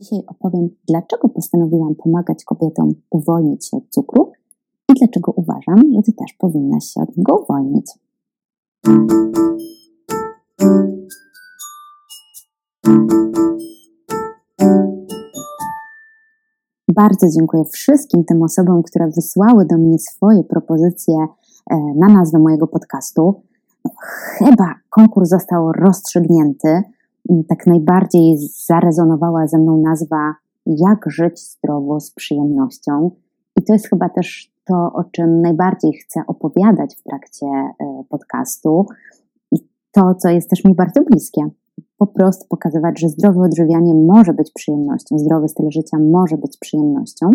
Dzisiaj 0.00 0.20
opowiem, 0.26 0.68
dlaczego 0.88 1.28
postanowiłam 1.28 1.94
pomagać 1.94 2.44
kobietom 2.44 2.94
uwolnić 3.10 3.68
się 3.68 3.76
od 3.76 3.88
cukru 3.90 4.32
i 4.88 4.92
dlaczego 4.98 5.32
uważam, 5.32 5.92
że 5.94 6.02
Ty 6.02 6.12
też 6.12 6.32
powinnaś 6.38 6.84
się 6.84 7.00
od 7.00 7.16
niego 7.16 7.36
uwolnić. 7.36 7.86
Bardzo 16.88 17.26
dziękuję 17.36 17.64
wszystkim 17.64 18.24
tym 18.24 18.42
osobom, 18.42 18.82
które 18.82 19.10
wysłały 19.10 19.66
do 19.66 19.76
mnie 19.76 19.98
swoje 19.98 20.44
propozycje 20.44 21.14
e, 21.70 21.76
na 21.96 22.08
nazwę 22.08 22.38
mojego 22.38 22.66
podcastu. 22.66 23.42
Chyba 24.38 24.74
konkurs 24.90 25.28
został 25.28 25.72
rozstrzygnięty 25.72 26.82
tak 27.48 27.66
najbardziej 27.66 28.38
zarezonowała 28.66 29.46
ze 29.46 29.58
mną 29.58 29.80
nazwa 29.80 30.34
Jak 30.66 31.04
żyć 31.06 31.40
zdrowo 31.40 32.00
z 32.00 32.10
przyjemnością. 32.10 33.10
I 33.60 33.64
to 33.64 33.72
jest 33.72 33.88
chyba 33.88 34.08
też 34.08 34.52
to, 34.64 34.92
o 34.92 35.04
czym 35.04 35.40
najbardziej 35.42 35.92
chcę 35.92 36.20
opowiadać 36.26 36.96
w 36.96 37.02
trakcie 37.02 37.46
e, 37.46 37.74
podcastu. 38.08 38.86
I 39.52 39.56
to, 39.92 40.14
co 40.14 40.28
jest 40.28 40.50
też 40.50 40.64
mi 40.64 40.74
bardzo 40.74 41.02
bliskie. 41.02 41.42
Po 41.98 42.06
prostu 42.06 42.46
pokazywać, 42.48 43.00
że 43.00 43.08
zdrowe 43.08 43.40
odżywianie 43.40 43.94
może 43.94 44.34
być 44.34 44.52
przyjemnością, 44.52 45.18
zdrowy 45.18 45.48
styl 45.48 45.70
życia 45.70 45.98
może 45.98 46.36
być 46.36 46.56
przyjemnością. 46.56 47.30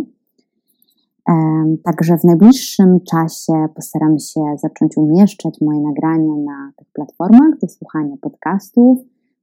Także 1.83 2.17
w 2.17 2.23
najbliższym 2.23 2.99
czasie 3.11 3.53
postaram 3.75 4.19
się 4.19 4.41
zacząć 4.57 4.97
umieszczać 4.97 5.61
moje 5.61 5.81
nagrania 5.81 6.35
na 6.35 6.71
tych 6.77 6.87
platformach 6.93 7.59
do 7.61 7.67
słuchania 7.67 8.15
podcastów 8.21 8.97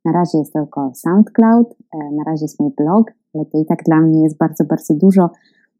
na 0.08 0.12
razie 0.12 0.38
jest 0.38 0.52
tylko 0.52 0.92
SoundCloud, 0.94 1.74
e, 1.94 1.98
na 2.12 2.24
razie 2.24 2.44
jest 2.44 2.60
mój 2.60 2.70
blog, 2.78 3.12
ale 3.34 3.44
to 3.44 3.58
i 3.58 3.66
tak 3.66 3.82
dla 3.86 4.00
mnie 4.00 4.22
jest 4.22 4.38
bardzo, 4.38 4.64
bardzo 4.64 4.94
dużo. 4.94 5.30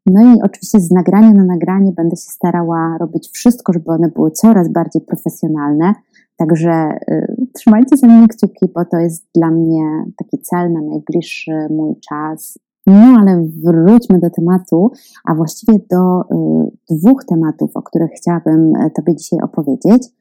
No 0.05 0.33
i 0.33 0.41
oczywiście 0.41 0.79
z 0.79 0.91
nagrania 0.91 1.33
na 1.33 1.43
nagranie 1.43 1.91
będę 1.91 2.15
się 2.15 2.31
starała 2.31 2.97
robić 2.99 3.29
wszystko, 3.33 3.73
żeby 3.73 3.91
one 3.91 4.09
były 4.09 4.31
coraz 4.31 4.69
bardziej 4.69 5.01
profesjonalne. 5.01 5.93
Także 6.37 6.99
y, 7.11 7.47
trzymajcie 7.53 7.97
za 7.97 8.07
mnie 8.07 8.27
kciuki, 8.27 8.65
bo 8.75 8.85
to 8.85 8.97
jest 8.97 9.27
dla 9.35 9.51
mnie 9.51 10.03
taki 10.17 10.41
cel 10.41 10.71
na 10.71 10.81
najbliższy 10.81 11.51
mój 11.69 11.95
czas. 12.09 12.59
No 12.87 13.15
ale 13.19 13.47
wróćmy 13.65 14.19
do 14.19 14.29
tematu, 14.29 14.91
a 15.25 15.35
właściwie 15.35 15.79
do 15.91 16.21
y, 16.21 16.95
dwóch 16.95 17.25
tematów, 17.25 17.71
o 17.73 17.81
których 17.81 18.11
chciałabym 18.11 18.73
Tobie 18.95 19.15
dzisiaj 19.15 19.39
opowiedzieć. 19.39 20.18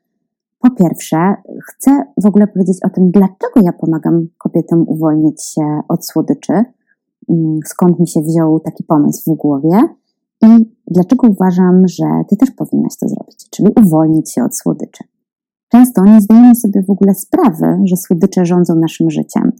Po 0.61 0.71
pierwsze, 0.71 1.35
chcę 1.65 2.03
w 2.23 2.27
ogóle 2.27 2.47
powiedzieć 2.47 2.79
o 2.85 2.91
tym, 2.91 3.11
dlaczego 3.11 3.61
ja 3.63 3.73
pomagam 3.73 4.29
kobietom 4.39 4.85
uwolnić 4.89 5.45
się 5.45 5.81
od 5.89 6.07
słodyczy, 6.07 6.53
mm, 7.29 7.61
skąd 7.65 8.01
mi 8.01 8.09
się 8.09 8.21
wziął 8.23 8.61
taki 8.61 8.85
pomysł 8.85 9.33
w 9.33 9.37
głowie 9.37 9.81
i 10.43 10.77
dlaczego 10.87 11.29
uważam, 11.29 11.89
że 11.89 12.05
Ty 12.29 12.37
też 12.37 12.51
powinnaś 12.51 12.97
to 12.97 13.09
zrobić, 13.09 13.51
czyli 13.51 13.69
uwolnić 13.85 14.33
się 14.33 14.45
od 14.45 14.57
słodyczy. 14.57 15.05
Często 15.69 16.05
nie 16.05 16.21
zdajemy 16.21 16.55
sobie 16.55 16.83
w 16.83 16.91
ogóle 16.91 17.15
sprawy, 17.15 17.79
że 17.85 17.97
słodycze 17.97 18.47
rządzą 18.47 18.75
naszym 18.75 19.11
życiem. 19.11 19.53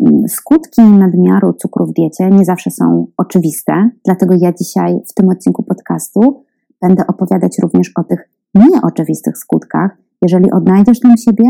Mm, 0.00 0.28
skutki 0.28 0.82
nadmiaru 0.82 1.52
cukru 1.52 1.86
w 1.86 1.92
diecie 1.92 2.30
nie 2.30 2.44
zawsze 2.44 2.70
są 2.70 3.06
oczywiste, 3.16 3.90
dlatego 4.04 4.34
ja 4.38 4.52
dzisiaj 4.52 5.00
w 5.08 5.14
tym 5.14 5.28
odcinku 5.28 5.62
podcastu 5.62 6.44
będę 6.82 7.06
opowiadać 7.06 7.58
również 7.62 7.92
o 7.96 8.04
tych 8.04 8.28
nieoczywistych 8.54 9.38
skutkach, 9.38 9.96
jeżeli 10.22 10.52
odnajdziesz 10.52 11.00
tam 11.00 11.16
siebie, 11.16 11.44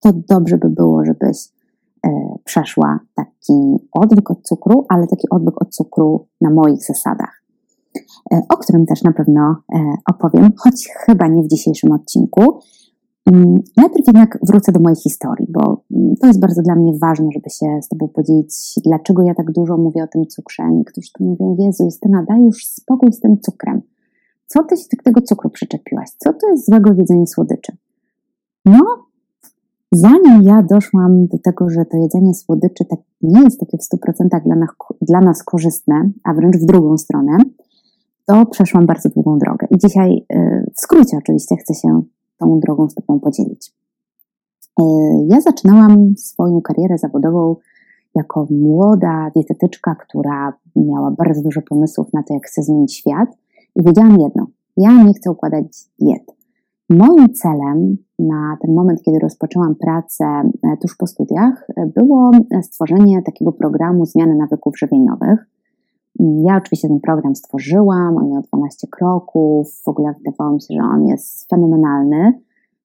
to 0.00 0.12
dobrze 0.28 0.58
by 0.58 0.70
było, 0.70 1.04
żebyś 1.04 1.38
e, 2.06 2.10
przeszła 2.44 3.00
taki 3.14 3.88
odwyk 3.92 4.30
od 4.30 4.42
cukru, 4.42 4.86
ale 4.88 5.06
taki 5.06 5.30
odwyk 5.30 5.62
od 5.62 5.74
cukru 5.74 6.26
na 6.40 6.50
moich 6.50 6.84
zasadach, 6.84 7.42
e, 8.32 8.40
o 8.48 8.56
którym 8.56 8.86
też 8.86 9.02
na 9.02 9.12
pewno 9.12 9.56
e, 9.74 9.94
opowiem, 10.10 10.52
choć 10.56 10.88
chyba 11.06 11.28
nie 11.28 11.42
w 11.42 11.48
dzisiejszym 11.48 11.92
odcinku. 11.92 12.58
Mm, 13.32 13.62
najpierw 13.76 14.06
jednak 14.06 14.38
wrócę 14.42 14.72
do 14.72 14.80
mojej 14.80 14.96
historii, 14.96 15.46
bo 15.48 15.82
mm, 15.94 16.16
to 16.20 16.26
jest 16.26 16.40
bardzo 16.40 16.62
dla 16.62 16.74
mnie 16.74 16.92
ważne, 17.02 17.26
żeby 17.34 17.50
się 17.50 17.66
z 17.82 17.88
Tobą 17.88 18.08
podzielić, 18.08 18.74
dlaczego 18.84 19.22
ja 19.22 19.34
tak 19.34 19.52
dużo 19.52 19.76
mówię 19.76 20.04
o 20.04 20.06
tym 20.06 20.26
cukrze. 20.26 20.62
Niektórzy 20.72 21.08
tu 21.18 21.24
mówią, 21.24 21.56
Jezu, 21.58 21.84
Justyna, 21.84 22.24
daj 22.28 22.42
już 22.42 22.66
spokój 22.66 23.12
z 23.12 23.20
tym 23.20 23.40
cukrem. 23.40 23.82
Co 24.52 24.64
Ty 24.64 24.76
się 24.76 24.88
tak 24.90 25.02
tego 25.02 25.20
cukru 25.20 25.50
przyczepiłaś? 25.50 26.10
Co 26.18 26.32
to 26.32 26.48
jest 26.48 26.66
złego 26.66 26.94
w 26.94 26.98
jedzeniu 26.98 27.26
słodyczy? 27.26 27.76
No, 28.64 28.84
zanim 29.92 30.42
ja 30.42 30.62
doszłam 30.62 31.26
do 31.26 31.38
tego, 31.38 31.70
że 31.70 31.84
to 31.84 31.96
jedzenie 31.96 32.34
słodyczy 32.34 32.84
tak 32.84 32.98
nie 33.22 33.42
jest 33.42 33.60
takie 33.60 33.78
w 33.78 33.80
100% 33.80 34.42
dla 34.44 34.56
nas, 34.56 34.68
dla 35.02 35.20
nas 35.20 35.42
korzystne, 35.42 36.10
a 36.24 36.34
wręcz 36.34 36.56
w 36.56 36.66
drugą 36.66 36.98
stronę, 36.98 37.36
to 38.26 38.46
przeszłam 38.46 38.86
bardzo 38.86 39.08
długą 39.08 39.38
drogę. 39.38 39.66
I 39.70 39.78
dzisiaj, 39.78 40.26
y, 40.34 40.70
w 40.76 40.80
skrócie 40.80 41.16
oczywiście, 41.16 41.56
chcę 41.56 41.74
się 41.74 42.02
tą 42.38 42.60
drogą 42.60 42.88
z 42.88 42.94
Tobą 42.94 43.20
podzielić. 43.20 43.72
Y, 44.80 44.84
ja 45.28 45.40
zaczynałam 45.40 46.16
swoją 46.16 46.60
karierę 46.60 46.98
zawodową 46.98 47.56
jako 48.14 48.46
młoda 48.50 49.30
dietetyczka, 49.36 49.94
która 49.94 50.52
miała 50.76 51.10
bardzo 51.10 51.42
dużo 51.42 51.62
pomysłów 51.62 52.12
na 52.12 52.22
to, 52.22 52.34
jak 52.34 52.46
chcę 52.46 52.62
zmienić 52.62 52.96
świat. 52.96 53.28
I 53.76 53.82
wiedziałam 53.82 54.20
jedno: 54.20 54.46
ja 54.76 55.02
nie 55.02 55.14
chcę 55.14 55.30
układać 55.30 55.64
diet. 56.00 56.42
Moim 56.90 57.34
celem 57.34 57.96
na 58.18 58.56
ten 58.60 58.74
moment, 58.74 59.02
kiedy 59.02 59.18
rozpoczęłam 59.18 59.74
pracę 59.74 60.24
e, 60.24 60.76
tuż 60.76 60.96
po 60.96 61.06
studiach, 61.06 61.66
e, 61.76 61.86
było 61.86 62.30
stworzenie 62.62 63.22
takiego 63.22 63.52
programu 63.52 64.06
zmiany 64.06 64.34
nawyków 64.34 64.78
żywieniowych. 64.78 65.46
Ja 66.18 66.56
oczywiście 66.56 66.88
ten 66.88 67.00
program 67.00 67.34
stworzyłam, 67.36 68.16
on 68.16 68.30
miał 68.30 68.42
12 68.42 68.86
kroków, 68.90 69.82
w 69.84 69.88
ogóle 69.88 70.14
wydawało 70.18 70.52
mi 70.52 70.60
się, 70.60 70.74
że 70.74 70.82
on 70.82 71.06
jest 71.06 71.48
fenomenalny. 71.50 72.40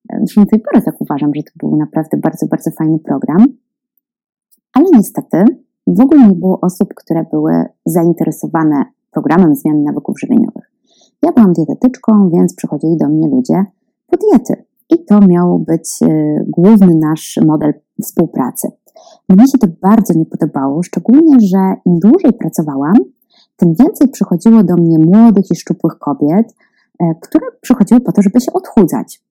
E, 0.10 0.20
do 0.38 0.46
tej 0.46 0.60
pory 0.60 0.82
tak 0.82 1.02
uważam, 1.02 1.32
że 1.36 1.44
to 1.44 1.52
był 1.56 1.78
naprawdę 1.78 2.18
bardzo, 2.18 2.48
bardzo 2.48 2.72
fajny 2.72 3.00
program. 3.00 3.46
Ale 4.74 4.86
niestety 4.94 5.44
w 5.88 6.02
ogóle 6.02 6.28
nie 6.28 6.36
było 6.36 6.60
osób, 6.62 6.94
które 6.94 7.26
były 7.32 7.66
zainteresowane 7.86 8.86
programem 9.12 9.56
zmiany 9.56 9.84
nawyków 9.84 10.20
żywieniowych. 10.20 10.67
Ja 11.24 11.32
byłam 11.32 11.54
dietetyczką, 11.54 12.30
więc 12.30 12.56
przychodzili 12.56 12.98
do 12.98 13.10
mnie 13.10 13.28
ludzie 13.28 13.66
po 14.08 14.18
diety. 14.18 14.66
I 14.90 15.06
to 15.06 15.20
miał 15.20 15.60
być 15.60 16.00
e, 16.02 16.08
główny 16.48 16.96
nasz 16.96 17.40
model 17.46 17.74
współpracy. 18.02 18.68
Mnie 19.30 19.48
się 19.48 19.58
to 19.58 19.68
bardzo 19.82 20.14
nie 20.14 20.26
podobało, 20.26 20.84
szczególnie, 20.84 21.40
że 21.40 21.76
im 21.86 22.00
dłużej 22.00 22.34
pracowałam, 22.34 22.96
tym 23.58 23.76
więcej 23.80 24.08
przychodziło 24.08 24.64
do 24.64 24.76
mnie 24.76 25.00
młodych 25.00 25.46
i 25.52 25.56
szczupłych 25.56 26.00
kobiet, 26.00 26.56
e, 27.00 27.16
które 27.22 27.46
przychodziły 27.62 28.02
po 28.02 28.12
to, 28.12 28.22
żeby 28.22 28.42
się 28.42 28.54
odchudzać. 28.54 29.22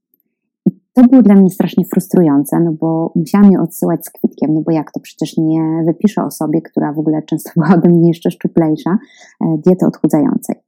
I 0.66 0.70
to 0.92 1.02
było 1.02 1.22
dla 1.22 1.34
mnie 1.34 1.50
strasznie 1.50 1.84
frustrujące, 1.84 2.60
no 2.60 2.72
bo 2.72 3.12
musiałam 3.14 3.52
je 3.52 3.60
odsyłać 3.60 4.06
z 4.06 4.10
kwitkiem, 4.10 4.54
no 4.54 4.60
bo 4.60 4.72
jak 4.72 4.92
to 4.92 5.00
przecież 5.00 5.36
nie 5.36 5.82
wypiszę 5.86 6.24
osobie, 6.24 6.62
która 6.62 6.92
w 6.92 6.98
ogóle 6.98 7.22
często 7.22 7.50
była 7.56 7.76
mnie 7.76 8.08
jeszcze 8.08 8.30
szczuplejsza, 8.30 8.98
e, 9.40 9.58
diety 9.66 9.86
odchudzającej. 9.86 10.65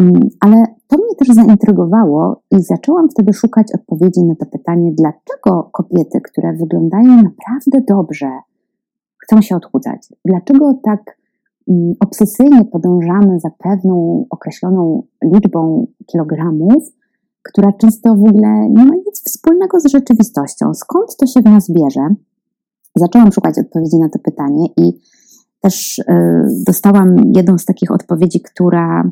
Mm, 0.00 0.20
ale 0.40 0.56
to 0.86 0.96
mnie 0.96 1.14
też 1.18 1.28
zaintrygowało 1.28 2.42
i 2.50 2.62
zaczęłam 2.62 3.08
wtedy 3.10 3.32
szukać 3.32 3.66
odpowiedzi 3.74 4.24
na 4.24 4.34
to 4.34 4.46
pytanie, 4.46 4.92
dlaczego 4.92 5.70
kobiety, 5.72 6.20
które 6.20 6.52
wyglądają 6.52 7.16
naprawdę 7.22 7.80
dobrze, 7.88 8.30
chcą 9.18 9.42
się 9.42 9.56
odchudzać? 9.56 10.08
Dlaczego 10.24 10.74
tak 10.82 11.18
mm, 11.68 11.94
obsesyjnie 12.00 12.64
podążamy 12.64 13.40
za 13.40 13.50
pewną 13.58 14.26
określoną 14.30 15.02
liczbą 15.24 15.86
kilogramów, 16.06 16.92
która 17.42 17.72
często 17.72 18.14
w 18.14 18.24
ogóle 18.28 18.68
nie 18.70 18.84
ma 18.84 18.94
nic 18.94 19.22
wspólnego 19.26 19.80
z 19.80 19.86
rzeczywistością? 19.86 20.74
Skąd 20.74 21.16
to 21.16 21.26
się 21.26 21.40
w 21.40 21.44
nas 21.44 21.70
bierze? 21.70 22.14
Zaczęłam 22.96 23.32
szukać 23.32 23.58
odpowiedzi 23.58 23.98
na 23.98 24.08
to 24.08 24.18
pytanie 24.18 24.66
i 24.76 24.92
też 25.60 25.98
y, 25.98 26.04
dostałam 26.66 27.16
jedną 27.36 27.58
z 27.58 27.64
takich 27.64 27.90
odpowiedzi, 27.90 28.40
która 28.40 29.10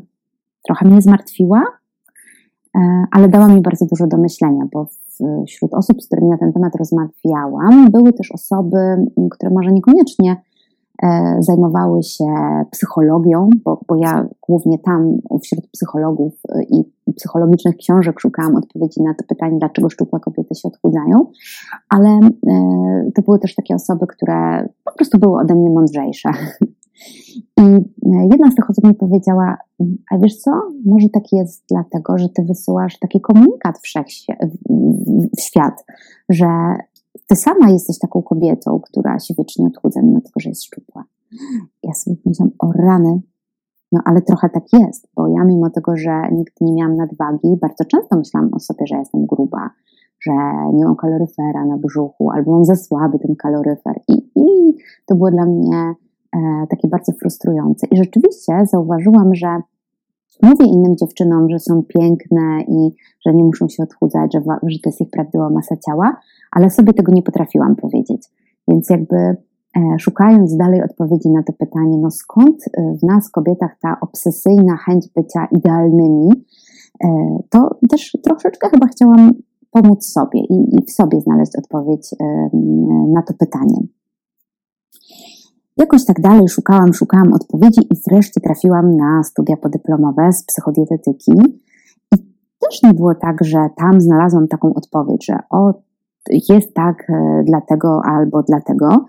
trochę 0.63 0.87
mnie 0.87 1.01
zmartwiła, 1.01 1.63
e, 2.75 3.05
ale 3.11 3.29
dała 3.29 3.47
mi 3.47 3.61
bardzo 3.61 3.85
dużo 3.85 4.07
do 4.07 4.17
myślenia, 4.17 4.65
bo 4.73 4.87
wśród 5.47 5.73
osób, 5.73 6.01
z 6.01 6.07
którymi 6.07 6.29
na 6.29 6.37
ten 6.37 6.53
temat 6.53 6.75
rozmawiałam, 6.75 7.91
były 7.91 8.13
też 8.13 8.31
osoby, 8.31 8.77
które 9.31 9.53
może 9.53 9.71
niekoniecznie 9.71 10.35
e, 11.03 11.35
zajmowały 11.39 12.03
się 12.03 12.25
psychologią, 12.71 13.49
bo, 13.65 13.81
bo 13.87 13.95
ja 13.95 14.27
głównie 14.47 14.79
tam 14.79 15.17
wśród 15.43 15.67
psychologów 15.67 16.33
e, 16.49 16.63
i 16.63 16.83
psychologicznych 17.15 17.77
książek 17.77 18.19
szukałam 18.19 18.55
odpowiedzi 18.55 19.03
na 19.03 19.13
to 19.13 19.23
pytanie, 19.27 19.59
dlaczego 19.59 19.89
szczupłe 19.89 20.19
kobiety 20.19 20.55
się 20.55 20.67
odchudzają, 20.67 21.25
ale 21.89 22.19
to 23.15 23.21
były 23.21 23.39
też 23.39 23.55
takie 23.55 23.75
osoby, 23.75 24.07
które 24.07 24.69
po 24.83 24.91
prostu 24.95 25.19
były 25.19 25.39
ode 25.39 25.55
mnie 25.55 25.69
mądrzejsze. 25.69 26.29
I 27.57 27.61
e, 27.61 28.27
jedna 28.31 28.51
z 28.51 28.55
tych 28.55 28.69
osób 28.69 28.83
mi 28.83 28.93
powiedziała, 28.93 29.57
a 30.11 30.17
wiesz 30.17 30.35
co, 30.37 30.51
może 30.85 31.09
tak 31.09 31.23
jest 31.31 31.63
dlatego, 31.69 32.17
że 32.17 32.29
ty 32.29 32.43
wysyłasz 32.43 32.99
taki 32.99 33.21
komunikat 33.21 33.79
w 33.83 33.87
świat, 35.41 35.85
że 36.29 36.47
ty 37.27 37.35
sama 37.35 37.69
jesteś 37.69 37.99
taką 37.99 38.21
kobietą, 38.21 38.79
która 38.79 39.19
się 39.19 39.33
wiecznie 39.37 39.67
odchudza, 39.67 40.01
mimo 40.01 40.21
tego, 40.21 40.39
że 40.39 40.49
jest 40.49 40.63
szczupła. 40.63 41.03
Ja 41.83 41.93
sobie 41.93 42.17
myślałam, 42.25 42.51
o 42.59 42.71
rany, 42.71 43.21
no 43.91 44.01
ale 44.05 44.21
trochę 44.21 44.49
tak 44.49 44.63
jest, 44.73 45.07
bo 45.15 45.27
ja 45.27 45.43
mimo 45.43 45.69
tego, 45.69 45.97
że 45.97 46.21
nigdy 46.31 46.53
nie 46.61 46.73
miałam 46.73 46.95
nadwagi, 46.95 47.57
bardzo 47.61 47.85
często 47.85 48.15
myślałam 48.15 48.53
o 48.53 48.59
sobie, 48.59 48.87
że 48.87 48.97
jestem 48.97 49.25
gruba, 49.25 49.69
że 50.19 50.31
nie 50.73 50.85
mam 50.85 50.95
kaloryfera 50.95 51.65
na 51.65 51.77
brzuchu, 51.77 52.31
albo 52.31 52.51
mam 52.51 52.65
za 52.65 52.75
słaby 52.75 53.19
ten 53.19 53.35
kaloryfer. 53.35 54.01
I, 54.07 54.13
i 54.35 54.77
to 55.05 55.15
było 55.15 55.31
dla 55.31 55.45
mnie 55.45 55.93
e, 56.35 56.67
takie 56.69 56.87
bardzo 56.87 57.11
frustrujące. 57.11 57.87
I 57.91 57.97
rzeczywiście 57.97 58.65
zauważyłam, 58.65 59.35
że 59.35 59.61
mówię 60.43 60.65
innym 60.65 60.97
dziewczynom, 60.97 61.49
że 61.49 61.59
są 61.59 61.83
piękne 61.83 62.61
i 62.67 62.89
że 63.25 63.33
nie 63.33 63.43
muszą 63.43 63.69
się 63.69 63.83
odchudzać, 63.83 64.33
że, 64.33 64.39
że 64.63 64.79
to 64.83 64.89
jest 64.89 65.01
ich 65.01 65.09
prawdziwa 65.09 65.49
masa 65.49 65.75
ciała, 65.77 66.15
ale 66.51 66.69
sobie 66.69 66.93
tego 66.93 67.11
nie 67.11 67.23
potrafiłam 67.23 67.75
powiedzieć. 67.75 68.29
Więc 68.67 68.89
jakby 68.89 69.15
e, 69.15 69.35
szukając 69.99 70.57
dalej 70.57 70.83
odpowiedzi 70.83 71.29
na 71.29 71.43
to 71.43 71.53
pytanie, 71.53 71.97
no 71.97 72.11
skąd 72.11 72.57
e, 72.77 72.95
w 72.97 73.03
nas, 73.03 73.29
kobietach, 73.29 73.77
ta 73.81 73.97
obsesyjna 74.01 74.77
chęć 74.77 75.09
bycia 75.15 75.47
idealnymi, 75.51 76.29
to 77.49 77.79
też 77.89 78.17
troszeczkę 78.23 78.69
chyba 78.69 78.87
chciałam 78.87 79.31
pomóc 79.71 80.05
sobie 80.05 80.39
i 80.39 80.85
w 80.87 80.91
sobie 80.91 81.21
znaleźć 81.21 81.55
odpowiedź 81.55 82.15
na 83.13 83.21
to 83.21 83.33
pytanie. 83.33 83.87
Jakoś 85.77 86.05
tak 86.05 86.21
dalej 86.21 86.49
szukałam, 86.49 86.93
szukałam 86.93 87.33
odpowiedzi 87.33 87.81
i 87.81 87.95
wreszcie 88.09 88.41
trafiłam 88.41 88.97
na 88.97 89.23
studia 89.23 89.57
podyplomowe 89.57 90.33
z 90.33 90.45
psychodietetyki. 90.45 91.31
I 92.15 92.17
też 92.59 92.83
nie 92.83 92.93
było 92.93 93.15
tak, 93.15 93.43
że 93.43 93.57
tam 93.77 94.01
znalazłam 94.01 94.47
taką 94.47 94.73
odpowiedź, 94.73 95.25
że 95.25 95.37
o, 95.49 95.73
jest 96.49 96.73
tak 96.73 97.09
e, 97.09 97.43
dlatego 97.47 98.01
albo 98.05 98.43
dlatego. 98.43 99.05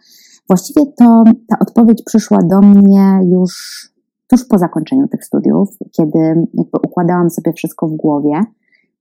Właściwie 0.49 0.87
to 0.87 1.25
ta 1.49 1.59
odpowiedź 1.61 2.03
przyszła 2.07 2.39
do 2.43 2.61
mnie 2.61 3.21
już 3.33 3.83
tuż 4.31 4.45
po 4.45 4.59
zakończeniu 4.59 5.09
tych 5.09 5.25
studiów, 5.25 5.69
kiedy 5.97 6.19
jakby 6.55 6.79
układałam 6.87 7.31
sobie 7.31 7.53
wszystko 7.53 7.89
w 7.89 7.97
głowie. 7.97 8.41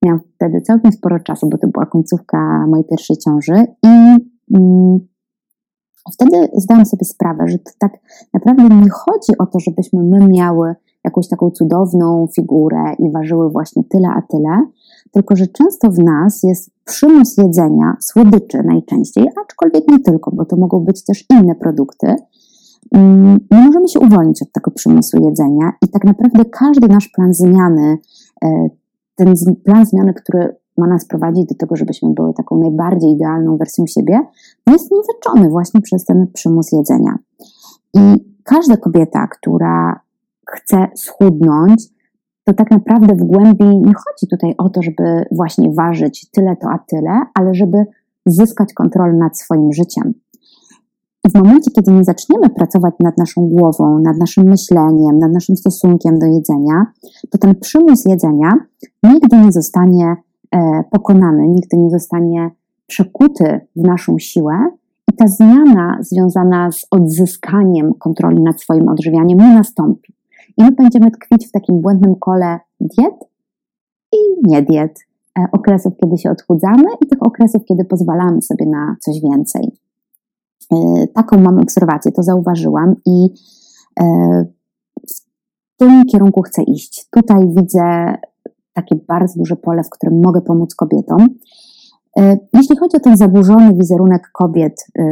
Miałam 0.06 0.22
wtedy 0.36 0.62
całkiem 0.62 0.92
sporo 0.92 1.20
czasu, 1.20 1.50
bo 1.50 1.58
to 1.58 1.68
była 1.68 1.86
końcówka 1.86 2.68
mojej 2.68 2.86
pierwszej 2.86 3.18
ciąży 3.18 3.66
i 3.84 4.18
mm, 4.54 5.00
wtedy 6.14 6.50
zdałam 6.54 6.86
sobie 6.86 7.06
sprawę, 7.06 7.48
że 7.48 7.60
to 7.60 7.72
tak 7.80 7.92
naprawdę 8.34 8.64
nie 8.64 8.90
chodzi 8.90 9.38
o 9.40 9.46
to, 9.46 9.60
żebyśmy 9.60 10.04
my 10.04 10.28
miały 10.28 10.76
jakąś 11.04 11.28
taką 11.28 11.52
cudowną 11.52 12.28
figurę 12.36 12.94
i 13.00 13.12
ważyły 13.12 13.50
właśnie 13.50 13.84
tyle 13.84 14.08
a 14.08 14.22
tyle, 14.22 14.66
tylko 15.12 15.36
że 15.36 15.48
często 15.48 15.92
w 15.92 16.00
nas 16.00 16.44
jest 16.44 16.72
przymus 16.86 17.38
jedzenia, 17.38 17.98
słodyczy 18.00 18.64
najczęściej, 18.64 19.28
aczkolwiek 19.46 19.88
nie 19.88 20.00
tylko, 20.00 20.32
bo 20.32 20.46
to 20.46 20.58
mogą 20.58 20.80
być 20.80 21.04
też 21.04 21.26
inne 21.30 21.56
produkty. 21.56 22.16
Mm, 22.92 23.40
nie 23.52 23.62
możemy 23.62 23.88
się 23.88 24.00
uwolnić 24.00 24.42
od 24.42 24.52
tego 24.52 24.72
przymusu 24.72 25.24
jedzenia 25.24 25.72
i 25.82 25.88
tak 25.88 26.04
naprawdę 26.04 26.46
każdy 26.46 26.88
nasz 26.88 27.08
plan 27.08 27.34
zmiany, 27.34 27.98
e, 28.44 28.70
ten 29.16 29.34
plan 29.64 29.86
zmiany, 29.86 30.14
który 30.14 30.56
ma 30.82 30.88
nas 30.88 31.06
prowadzić 31.06 31.46
do 31.46 31.56
tego, 31.56 31.76
żebyśmy 31.76 32.14
były 32.14 32.34
taką 32.34 32.60
najbardziej 32.60 33.12
idealną 33.12 33.58
wersją 33.58 33.88
siebie, 33.88 34.20
no 34.68 34.74
jest 34.74 34.92
niweczony 34.92 35.50
właśnie 35.50 35.82
przez 35.82 36.06
ten 36.06 36.28
przymus 36.34 36.72
jedzenia. 36.72 37.18
I 37.94 38.00
każda 38.44 38.78
kobieta, 38.78 39.28
która 39.28 40.00
chce 40.48 40.88
schudnąć, 40.96 41.90
to 42.44 42.54
tak 42.54 42.72
naprawdę 42.72 43.16
w 43.16 43.24
głębi 43.24 43.66
nie 43.66 43.94
chodzi 43.94 44.28
tutaj 44.30 44.56
o 44.58 44.70
to, 44.70 44.82
żeby 44.82 45.26
właśnie 45.32 45.72
ważyć 45.74 46.30
tyle 46.32 46.56
to 46.56 46.68
a 46.70 46.80
tyle, 46.88 47.22
ale 47.34 47.56
żeby 47.56 47.86
zyskać 48.26 48.74
kontrolę 48.74 49.14
nad 49.14 49.40
swoim 49.40 49.74
życiem. 49.74 50.14
I 51.28 51.30
w 51.30 51.34
momencie, 51.34 51.72
kiedy 51.72 51.92
nie 51.92 52.04
zaczniemy 52.04 52.50
pracować 52.50 52.94
nad 53.00 53.18
naszą 53.18 53.42
głową, 53.42 54.00
nad 54.00 54.18
naszym 54.18 54.44
myśleniem, 54.44 55.20
nad 55.20 55.32
naszym 55.32 55.56
stosunkiem 55.56 56.20
do 56.20 56.26
jedzenia, 56.26 56.86
to 57.30 57.38
ten 57.38 57.56
przymus 57.56 58.06
jedzenia 58.06 58.50
nigdy 59.04 59.38
nie 59.38 59.52
zostanie 59.52 60.16
pokonany, 60.92 61.48
nigdy 61.48 61.78
nie 61.78 61.90
zostanie 61.90 62.52
przekuty 62.88 63.60
w 63.76 63.82
naszą 63.82 64.20
siłę. 64.20 64.72
I 65.12 65.16
ta 65.16 65.28
zmiana 65.28 65.98
związana 66.02 66.72
z 66.72 66.86
odzyskaniem 66.92 67.94
kontroli 67.94 68.44
nad 68.44 68.62
swoim 68.62 68.90
odżywianiem 68.90 69.38
nie 69.38 69.54
nastąpi. 69.54 70.14
I 70.58 70.64
my 70.64 70.72
będziemy 70.72 71.12
tkwić 71.12 71.48
w 71.48 71.52
takim 71.52 71.82
błędnym 71.82 72.16
kole 72.16 72.60
diet 72.80 73.16
i 74.12 74.18
nie 74.44 74.62
diet, 74.62 75.00
e, 75.40 75.46
okresów, 75.52 75.94
kiedy 76.04 76.18
się 76.18 76.32
odchudzamy 76.32 76.86
i 77.02 77.08
tych 77.08 77.24
okresów, 77.24 77.66
kiedy 77.66 77.86
pozwalamy 77.86 78.42
sobie 78.42 78.66
na 78.66 78.96
coś 79.00 79.22
więcej. 79.22 79.72
E, 80.74 81.08
taką 81.08 81.40
mam 81.40 81.60
obserwację, 81.60 82.12
to 82.12 82.24
zauważyłam 82.24 82.96
i 83.06 83.30
e, 84.00 84.06
w 85.08 85.22
tym 85.78 86.06
kierunku 86.06 86.42
chcę 86.42 86.64
iść. 86.64 87.10
Tutaj 87.10 87.48
widzę 87.50 88.16
takie 88.74 88.96
bardzo 89.08 89.40
duże 89.40 89.56
pole, 89.56 89.84
w 89.84 89.90
którym 89.90 90.22
mogę 90.22 90.42
pomóc 90.42 90.76
kobietom. 90.76 91.28
E, 92.20 92.38
jeśli 92.54 92.78
chodzi 92.78 92.98
o 92.98 93.00
ten 93.00 93.18
zaburzony 93.18 93.74
wizerunek 93.74 94.30
kobiet, 94.34 94.86
e, 95.00 95.04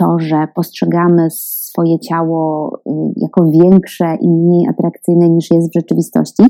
to, 0.00 0.18
że 0.18 0.48
postrzegamy 0.54 1.28
swoje 1.30 1.98
ciało 1.98 2.72
e, 2.86 2.90
jako 3.16 3.50
większe 3.50 4.16
i 4.20 4.28
mniej 4.28 4.68
atrakcyjne 4.68 5.28
niż 5.28 5.50
jest 5.50 5.70
w 5.70 5.74
rzeczywistości, 5.74 6.42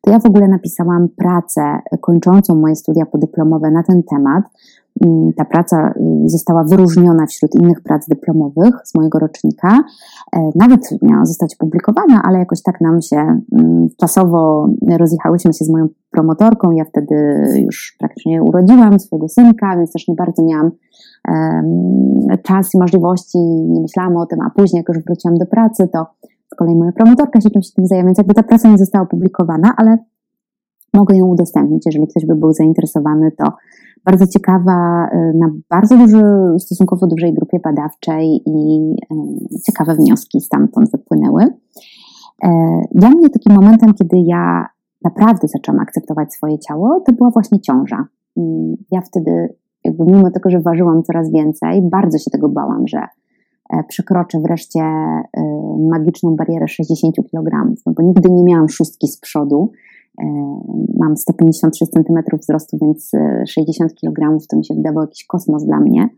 to 0.00 0.10
ja 0.10 0.18
w 0.18 0.26
ogóle 0.26 0.48
napisałam 0.48 1.08
pracę 1.08 1.78
kończącą 2.00 2.54
moje 2.54 2.76
studia 2.76 3.06
podyplomowe 3.06 3.70
na 3.70 3.82
ten 3.82 4.02
temat. 4.02 4.44
Mm, 5.06 5.32
ta 5.32 5.44
praca 5.44 5.94
y, 6.24 6.28
została 6.28 6.64
wyróżniona 6.64 7.26
wśród 7.26 7.54
innych 7.54 7.80
prac 7.80 8.08
dyplomowych 8.08 8.74
z 8.84 8.94
mojego 8.94 9.18
rocznika. 9.18 9.78
E, 10.36 10.50
nawet 10.54 10.80
miała 11.02 11.26
zostać 11.26 11.56
publikowana, 11.56 12.22
ale 12.24 12.38
jakoś 12.38 12.62
tak 12.62 12.80
nam 12.80 13.02
się 13.02 13.40
mm, 13.52 13.88
czasowo 13.96 14.68
rozjechałyśmy 14.98 15.52
się 15.52 15.64
z 15.64 15.70
moją 15.70 15.88
promotorką. 16.10 16.70
Ja 16.70 16.84
wtedy 16.84 17.14
już 17.64 17.96
praktycznie 17.98 18.42
urodziłam 18.42 19.00
swojego 19.00 19.28
synka, 19.28 19.76
więc 19.76 19.92
też 19.92 20.08
nie 20.08 20.14
bardzo 20.14 20.42
miałam 20.42 20.70
czas 22.42 22.74
i 22.74 22.78
możliwości, 22.78 23.38
nie 23.68 23.80
myślałam 23.80 24.16
o 24.16 24.26
tym, 24.26 24.40
a 24.40 24.50
później, 24.50 24.80
jak 24.80 24.88
już 24.88 25.04
wróciłam 25.04 25.38
do 25.38 25.46
pracy, 25.46 25.88
to 25.92 26.06
z 26.52 26.54
kolei 26.54 26.74
moja 26.74 26.92
promotorka 26.92 27.40
się 27.40 27.50
czymś 27.50 27.72
tym 27.72 27.86
zajęła, 27.86 28.06
więc 28.06 28.18
jakby 28.18 28.34
ta 28.34 28.42
praca 28.42 28.68
nie 28.68 28.78
została 28.78 29.04
opublikowana, 29.04 29.74
ale 29.76 29.98
mogę 30.94 31.16
ją 31.16 31.26
udostępnić, 31.26 31.86
jeżeli 31.86 32.08
ktoś 32.08 32.26
by 32.26 32.34
był 32.34 32.52
zainteresowany, 32.52 33.32
to 33.32 33.52
bardzo 34.04 34.26
ciekawa, 34.26 35.08
y, 35.12 35.38
na 35.38 35.50
bardzo 35.70 35.96
duży, 35.98 36.22
stosunkowo 36.58 37.06
dużej 37.06 37.34
grupie 37.34 37.58
badawczej 37.64 38.42
i 38.46 38.80
y, 39.56 39.60
ciekawe 39.66 39.94
wnioski 39.94 40.40
stamtąd 40.40 40.90
wypłynęły. 40.90 41.44
E, 42.44 42.80
dla 42.94 43.10
mnie 43.10 43.30
takim 43.30 43.54
momentem, 43.54 43.94
kiedy 43.94 44.16
ja 44.26 44.66
naprawdę 45.04 45.48
zaczęłam 45.48 45.80
akceptować 45.80 46.34
swoje 46.34 46.58
ciało, 46.58 47.00
to 47.06 47.12
była 47.12 47.30
właśnie 47.30 47.60
ciąża. 47.60 48.06
Mm, 48.36 48.76
ja 48.90 49.00
wtedy, 49.00 49.54
jakby 49.88 50.04
mimo 50.04 50.30
tego, 50.30 50.50
że 50.50 50.60
ważyłam 50.60 51.02
coraz 51.02 51.32
więcej, 51.32 51.82
bardzo 51.82 52.18
się 52.18 52.30
tego 52.30 52.48
bałam, 52.48 52.88
że 52.88 52.98
e, 52.98 53.84
przekroczę 53.88 54.40
wreszcie 54.40 54.80
y, 54.80 55.40
magiczną 55.90 56.36
barierę 56.36 56.68
60 56.68 57.16
kg, 57.30 57.74
no 57.86 57.92
bo 57.92 58.02
nigdy 58.02 58.30
nie 58.30 58.44
miałam 58.44 58.68
szóstki 58.68 59.08
z 59.08 59.20
przodu 59.20 59.72
E, 60.22 60.60
mam 60.98 61.16
156 61.16 61.92
cm 61.92 62.38
wzrostu, 62.38 62.78
więc 62.82 63.12
60 63.48 63.92
e, 63.92 63.94
kg 63.94 64.46
to 64.48 64.56
mi 64.56 64.64
się 64.64 64.74
wydawał 64.74 65.02
jakiś 65.02 65.26
kosmos 65.26 65.64
dla 65.64 65.80
mnie. 65.80 66.08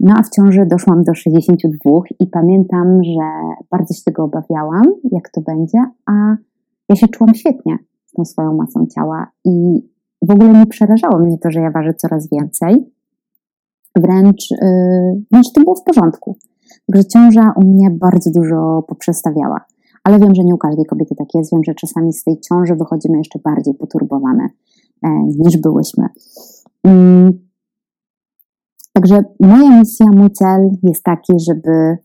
No 0.00 0.14
a 0.18 0.22
w 0.22 0.30
ciąży 0.30 0.66
doszłam 0.66 1.04
do 1.04 1.14
62 1.14 2.00
i 2.20 2.26
pamiętam, 2.26 3.04
że 3.04 3.22
bardzo 3.70 3.94
się 3.94 4.02
tego 4.04 4.24
obawiałam, 4.24 4.84
jak 5.12 5.30
to 5.30 5.40
będzie, 5.40 5.78
a 6.06 6.36
ja 6.88 6.96
się 6.96 7.08
czułam 7.08 7.34
świetnie 7.34 7.78
z 8.06 8.12
tą 8.12 8.24
swoją 8.24 8.56
masą 8.56 8.86
ciała 8.86 9.26
i 9.44 9.82
w 10.22 10.30
ogóle 10.30 10.52
nie 10.52 10.66
przerażało 10.66 11.18
mnie 11.18 11.38
to, 11.38 11.50
że 11.50 11.60
ja 11.60 11.70
ważę 11.70 11.94
coraz 11.94 12.30
więcej. 12.30 12.95
Wręcz, 13.96 14.48
wręcz 15.30 15.52
to 15.54 15.60
było 15.60 15.76
w 15.76 15.82
porządku. 15.82 16.36
Także 16.86 17.08
ciąża 17.08 17.52
u 17.56 17.66
mnie 17.66 17.90
bardzo 17.90 18.30
dużo 18.30 18.84
poprzestawiała 18.88 19.60
ale 20.06 20.18
wiem, 20.18 20.34
że 20.34 20.44
nie 20.44 20.54
u 20.54 20.58
każdej 20.58 20.84
kobiety 20.84 21.14
tak 21.14 21.28
jest. 21.34 21.52
Wiem, 21.52 21.64
że 21.64 21.74
czasami 21.74 22.12
z 22.12 22.24
tej 22.24 22.40
ciąży 22.40 22.74
wychodzimy 22.74 23.18
jeszcze 23.18 23.38
bardziej 23.38 23.74
poturbowane 23.74 24.48
e, 25.02 25.08
niż 25.38 25.56
byłyśmy. 25.56 26.06
Mm. 26.84 27.32
Także 28.92 29.24
moja 29.40 29.80
misja, 29.80 30.06
mój 30.06 30.30
cel 30.30 30.70
jest 30.82 31.02
taki, 31.02 31.32
żeby 31.38 31.98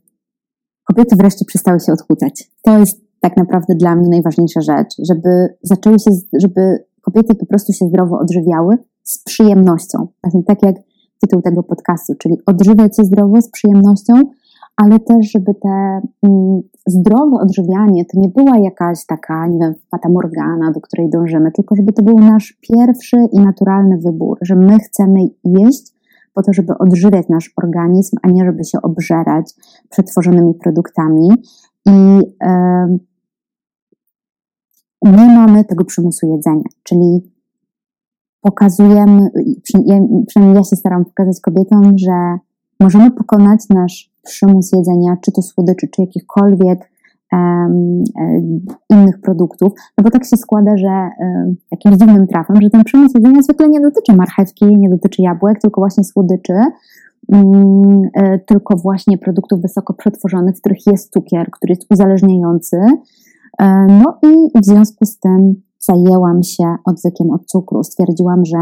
kobiety 0.84 1.16
wreszcie 1.16 1.46
przestały 1.46 1.80
się 1.80 1.94
odchudzać. 1.94 2.52
To 2.62 2.80
jest 2.80 3.02
tak 3.20 3.38
naprawdę 3.38 3.76
dla 3.76 3.96
mnie 3.96 4.10
najważniejsza 4.10 4.62
rzecz, 4.62 4.96
żeby 5.10 5.30
zaczęły 5.64 6.00
się, 6.00 6.12
żeby 6.40 6.86
kobiety 7.02 7.36
po 7.36 7.46
prostu 7.46 7.74
się 7.74 7.86
zdrowo 7.88 8.20
odżywiały 8.20 8.78
z 9.04 9.24
przyjemnością. 9.24 10.08
Tak 10.48 10.64
jak 10.64 10.76
tytuł 11.22 11.42
tego 11.42 11.64
podcastu, 11.64 12.14
czyli 12.20 12.38
odżywiać 12.46 12.98
się 12.98 13.04
zdrowo 13.04 13.42
z 13.42 13.52
przyjemnością, 13.52 14.14
ale 14.76 15.00
też, 15.00 15.32
żeby 15.32 15.54
te 15.54 16.02
mm, 16.24 16.62
zdrowe 16.88 17.38
odżywianie 17.42 18.06
to 18.06 18.20
nie 18.20 18.30
była 18.30 18.58
jakaś 18.58 19.06
taka, 19.06 19.48
nie 19.48 19.60
wiem, 19.60 19.74
fata 19.92 20.10
morgana, 20.10 20.72
do 20.72 20.82
której 20.82 21.10
dążymy, 21.10 21.52
tylko 21.52 21.76
żeby 21.76 21.94
to 21.94 22.04
był 22.04 22.20
nasz 22.20 22.60
pierwszy 22.62 23.18
i 23.32 23.40
naturalny 23.40 23.98
wybór, 23.98 24.38
że 24.42 24.56
my 24.56 24.80
chcemy 24.80 25.20
jeść 25.44 25.94
po 26.34 26.44
to, 26.44 26.54
żeby 26.54 26.78
odżywiać 26.78 27.30
nasz 27.30 27.54
organizm, 27.64 28.18
a 28.24 28.30
nie 28.30 28.46
żeby 28.46 28.64
się 28.64 28.82
obżerać 28.82 29.54
przetworzonymi 29.90 30.54
produktami. 30.54 31.30
I 31.86 31.92
nie 35.04 35.36
mamy 35.36 35.66
tego 35.66 35.86
przymusu 35.86 36.28
jedzenia, 36.28 36.64
czyli 36.84 37.32
pokazujemy, 38.42 39.30
przynajmniej 40.28 40.56
ja 40.56 40.64
się 40.64 40.76
staram 40.76 41.06
pokazać 41.06 41.40
kobietom, 41.42 41.98
że 41.98 42.38
możemy 42.80 43.12
pokonać 43.12 43.60
nasz 43.70 44.12
przymus 44.24 44.72
jedzenia, 44.72 45.18
czy 45.22 45.32
to 45.32 45.42
słodyczy, 45.42 45.88
czy 45.88 46.02
jakichkolwiek 46.02 46.92
um, 47.34 48.04
innych 48.90 49.22
produktów, 49.22 49.74
no 49.98 50.04
bo 50.04 50.10
tak 50.10 50.26
się 50.26 50.38
składa, 50.38 50.78
że 50.78 50.88
um, 50.88 51.56
jakimś 51.72 51.96
dziwnym 51.96 52.28
trafem, 52.28 52.62
że 52.62 52.70
ten 52.70 52.84
przymus 52.84 53.14
jedzenia 53.16 53.42
zwykle 53.42 53.70
nie 53.70 53.82
dotyczy 53.82 54.16
marchewki, 54.16 54.78
nie 54.78 54.90
dotyczy 54.90 55.22
jabłek, 55.22 55.60
tylko 55.62 55.82
właśnie 55.82 56.04
słodyczy, 56.04 56.54
um, 57.28 58.02
tylko 58.48 58.76
właśnie 58.76 59.18
produktów 59.18 59.62
wysoko 59.62 59.94
przetworzonych, 59.94 60.56
w 60.56 60.60
których 60.60 60.88
jest 60.88 61.14
cukier, 61.14 61.52
który 61.52 61.72
jest 61.72 61.92
uzależniający. 61.92 62.78
No 63.88 64.20
i 64.24 64.60
w 64.62 64.66
związku 64.66 65.06
z 65.06 65.20
tym 65.20 65.62
zajęłam 65.82 66.44
się 66.44 66.76
odwykiem 66.86 67.32
od 67.32 67.46
cukru. 67.46 67.84
Stwierdziłam, 67.84 68.46
że 68.46 68.58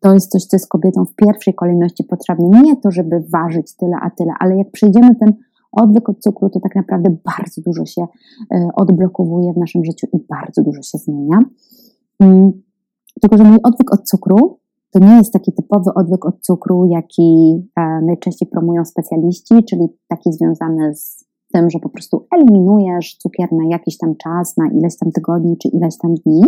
to 0.00 0.14
jest 0.14 0.30
coś, 0.30 0.44
co 0.44 0.56
jest 0.56 0.68
kobietom 0.68 1.06
w 1.06 1.14
pierwszej 1.14 1.54
kolejności 1.54 2.04
potrzebne. 2.04 2.60
Nie 2.62 2.76
to, 2.76 2.90
żeby 2.90 3.24
ważyć 3.32 3.76
tyle, 3.76 3.96
a 4.02 4.10
tyle, 4.10 4.32
ale 4.40 4.56
jak 4.56 4.70
przejdziemy 4.70 5.14
ten 5.14 5.32
odwyk 5.72 6.08
od 6.08 6.20
cukru, 6.20 6.50
to 6.50 6.60
tak 6.60 6.76
naprawdę 6.76 7.16
bardzo 7.24 7.62
dużo 7.66 7.86
się 7.86 8.06
e, 8.54 8.68
odblokowuje 8.74 9.52
w 9.52 9.56
naszym 9.56 9.84
życiu 9.84 10.06
i 10.12 10.18
bardzo 10.28 10.62
dużo 10.62 10.82
się 10.82 10.98
zmienia. 10.98 11.38
Mm, 12.20 12.52
tylko, 13.20 13.38
że 13.38 13.44
mój 13.44 13.58
odwyk 13.62 13.94
od 13.94 14.08
cukru 14.08 14.60
to 14.90 14.98
nie 14.98 15.16
jest 15.16 15.32
taki 15.32 15.52
typowy 15.52 15.90
odwyk 15.94 16.26
od 16.26 16.40
cukru, 16.40 16.84
jaki 16.84 17.54
e, 17.76 18.00
najczęściej 18.06 18.48
promują 18.48 18.84
specjaliści, 18.84 19.64
czyli 19.64 19.88
taki 20.08 20.32
związany 20.32 20.94
z 20.94 21.29
tym, 21.52 21.70
że 21.70 21.78
po 21.78 21.88
prostu 21.88 22.26
eliminujesz 22.36 23.16
cukier 23.18 23.52
na 23.52 23.64
jakiś 23.70 23.98
tam 23.98 24.16
czas, 24.16 24.56
na 24.56 24.68
ileś 24.68 24.96
tam 24.96 25.12
tygodni 25.12 25.56
czy 25.56 25.68
ileś 25.68 25.98
tam 25.98 26.14
dni. 26.14 26.42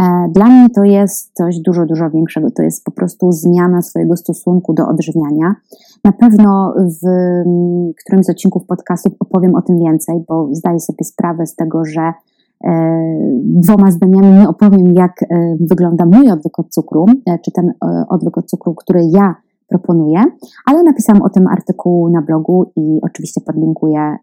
E, 0.00 0.28
dla 0.32 0.44
mnie 0.44 0.70
to 0.70 0.84
jest 0.84 1.34
coś 1.34 1.58
dużo, 1.58 1.86
dużo 1.86 2.10
większego. 2.10 2.50
To 2.50 2.62
jest 2.62 2.84
po 2.84 2.90
prostu 2.90 3.32
zmiana 3.32 3.82
swojego 3.82 4.16
stosunku 4.16 4.74
do 4.74 4.88
odżywiania. 4.88 5.54
Na 6.04 6.12
pewno 6.12 6.74
w 6.76 7.06
którymś 8.00 8.26
z 8.26 8.30
odcinków 8.30 8.66
podcastów 8.66 9.12
opowiem 9.20 9.54
o 9.54 9.62
tym 9.62 9.78
więcej, 9.78 10.24
bo 10.28 10.48
zdaję 10.52 10.80
sobie 10.80 11.04
sprawę 11.04 11.46
z 11.46 11.54
tego, 11.54 11.84
że 11.84 12.12
e, 12.64 12.72
dwoma 13.42 13.90
zdaniami 13.90 14.38
nie 14.38 14.48
opowiem, 14.48 14.94
jak 14.94 15.22
e, 15.22 15.56
wygląda 15.60 16.06
mój 16.06 16.30
odwyk 16.30 16.58
od 16.58 16.68
cukru, 16.68 17.06
czy 17.44 17.50
ten 17.52 17.72
odwyk 18.08 18.38
od 18.38 18.46
cukru, 18.46 18.74
który 18.74 19.00
ja 19.04 19.34
proponuję, 19.68 20.24
ale 20.66 20.82
napisałam 20.82 21.22
o 21.22 21.30
tym 21.30 21.46
artykuł 21.46 22.10
na 22.10 22.22
blogu 22.22 22.72
i 22.76 23.00
oczywiście 23.02 23.40
podlinkuję 23.40 24.00
e, 24.00 24.16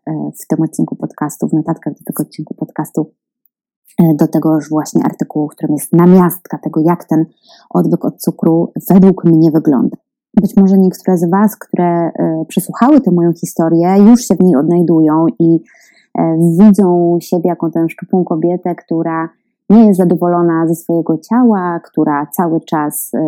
w 0.43 0.47
tym 0.47 0.62
odcinku 0.62 0.95
podcastu, 0.95 1.47
w 1.47 1.53
notatkach 1.53 1.93
do 1.93 2.00
tego 2.05 2.23
odcinku 2.23 2.55
podcastu 2.55 3.12
e, 4.00 4.15
do 4.15 4.27
tegoż 4.27 4.69
właśnie 4.69 5.03
artykułu, 5.03 5.47
w 5.50 5.51
którym 5.51 5.75
jest 5.75 5.93
namiastka 5.93 6.57
tego, 6.57 6.81
jak 6.85 7.05
ten 7.05 7.25
odwyk 7.69 8.05
od 8.05 8.17
cukru 8.17 8.71
według 8.89 9.25
mnie 9.25 9.51
wygląda. 9.51 9.97
Być 10.41 10.55
może 10.57 10.77
niektóre 10.77 11.17
z 11.17 11.29
Was, 11.29 11.55
które 11.55 11.85
e, 11.85 12.12
przesłuchały 12.47 13.01
tę 13.01 13.12
moją 13.12 13.33
historię, 13.33 13.95
już 13.97 14.21
się 14.21 14.35
w 14.35 14.43
niej 14.43 14.55
odnajdują 14.55 15.25
i 15.39 15.59
widzą 16.59 17.17
siebie 17.21 17.50
jako 17.50 17.69
tę 17.69 17.89
szczupłą 17.89 18.23
kobietę, 18.23 18.75
która 18.75 19.29
nie 19.70 19.86
jest 19.88 20.00
zadowolona 20.00 20.67
ze 20.67 20.75
swojego 20.75 21.17
ciała, 21.17 21.79
która 21.79 22.27
cały 22.32 22.62
czas 22.62 23.12
e, 23.13 23.20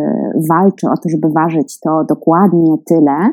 walczy 0.48 0.86
o 0.86 0.96
to, 0.96 1.08
żeby 1.08 1.28
ważyć 1.28 1.80
to 1.80 2.04
dokładnie 2.04 2.76
tyle 2.84 3.30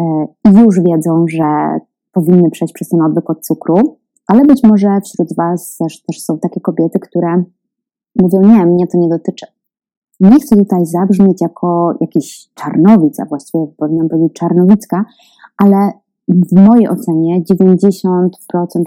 e, 0.00 0.26
i 0.44 0.60
już 0.60 0.80
wiedzą, 0.80 1.24
że 1.28 1.78
powinny 2.12 2.50
przejść 2.50 2.74
przez 2.74 2.88
ten 2.88 3.02
odwyk 3.02 3.30
od 3.30 3.40
cukru, 3.40 3.98
ale 4.26 4.44
być 4.44 4.62
może 4.64 5.00
wśród 5.00 5.36
Was 5.36 5.76
też, 5.76 6.02
też 6.02 6.20
są 6.20 6.38
takie 6.38 6.60
kobiety, 6.60 6.98
które 6.98 7.44
mówią: 8.22 8.40
Nie, 8.40 8.66
mnie 8.66 8.86
to 8.86 8.98
nie 8.98 9.08
dotyczy. 9.08 9.46
Nie 10.20 10.40
chcę 10.40 10.56
tutaj 10.56 10.86
zabrzmieć 10.86 11.40
jako 11.40 11.94
jakiś 12.00 12.50
czarnowic, 12.54 13.20
a 13.20 13.24
właściwie 13.24 13.66
powinnam 13.76 14.08
powiedzieć 14.08 14.32
czarnowicka, 14.32 15.04
ale 15.58 15.90
w 16.28 16.66
mojej 16.66 16.88
ocenie 16.88 17.42
90% 17.42 18.28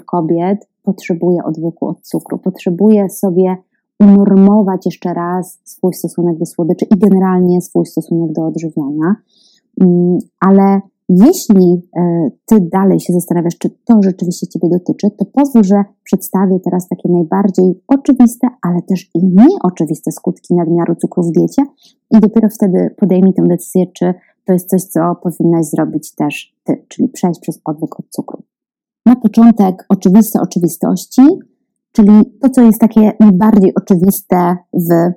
kobiet 0.06 0.69
potrzebuje 0.83 1.43
odwyku 1.43 1.88
od 1.88 2.01
cukru, 2.01 2.38
potrzebuje 2.38 3.09
sobie 3.09 3.57
unormować 4.00 4.86
jeszcze 4.86 5.13
raz 5.13 5.59
swój 5.63 5.93
stosunek 5.93 6.38
do 6.38 6.45
słodyczy 6.45 6.86
i 6.86 7.00
generalnie 7.00 7.62
swój 7.62 7.86
stosunek 7.86 8.31
do 8.31 8.45
odżywiania. 8.45 9.15
Mm, 9.81 10.17
ale 10.39 10.81
jeśli 11.09 11.89
e, 11.98 12.29
ty 12.45 12.59
dalej 12.59 13.00
się 13.00 13.13
zastanawiasz, 13.13 13.57
czy 13.57 13.69
to 13.69 14.03
rzeczywiście 14.03 14.48
ciebie 14.48 14.69
dotyczy, 14.69 15.07
to 15.17 15.25
pozwól, 15.25 15.63
że 15.63 15.83
przedstawię 16.03 16.59
teraz 16.59 16.88
takie 16.88 17.09
najbardziej 17.09 17.81
oczywiste, 17.88 18.48
ale 18.62 18.81
też 18.81 19.09
i 19.15 19.19
nieoczywiste 19.24 20.12
skutki 20.12 20.55
nadmiaru 20.55 20.95
cukru 20.95 21.24
w 21.24 21.31
diecie 21.31 21.62
i 22.12 22.19
dopiero 22.19 22.50
wtedy 22.50 22.95
podejmij 22.98 23.33
tę 23.33 23.43
decyzję, 23.43 23.88
czy 23.88 24.13
to 24.45 24.53
jest 24.53 24.69
coś, 24.69 24.83
co 24.83 25.15
powinnaś 25.24 25.65
zrobić 25.65 26.15
też 26.15 26.55
ty, 26.63 26.86
czyli 26.88 27.09
przejść 27.09 27.39
przez 27.39 27.62
odwyk 27.65 28.00
od 28.00 28.05
cukru. 28.09 28.43
Początek 29.22 29.86
oczywiste 29.90 30.42
oczywistości, 30.42 31.22
czyli 31.92 32.12
to, 32.42 32.50
co 32.50 32.62
jest 32.62 32.80
takie 32.80 33.12
najbardziej 33.20 33.76
oczywiste 33.76 34.56
w 34.74 34.92
e, 34.92 35.12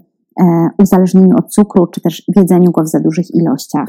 uzależnieniu 0.79 1.37
od 1.39 1.51
cukru, 1.51 1.87
czy 1.87 2.01
też 2.01 2.23
w 2.35 2.39
jedzeniu 2.39 2.71
go 2.71 2.83
w 2.83 2.89
za 2.89 3.01
dużych 3.01 3.35
ilościach. 3.35 3.89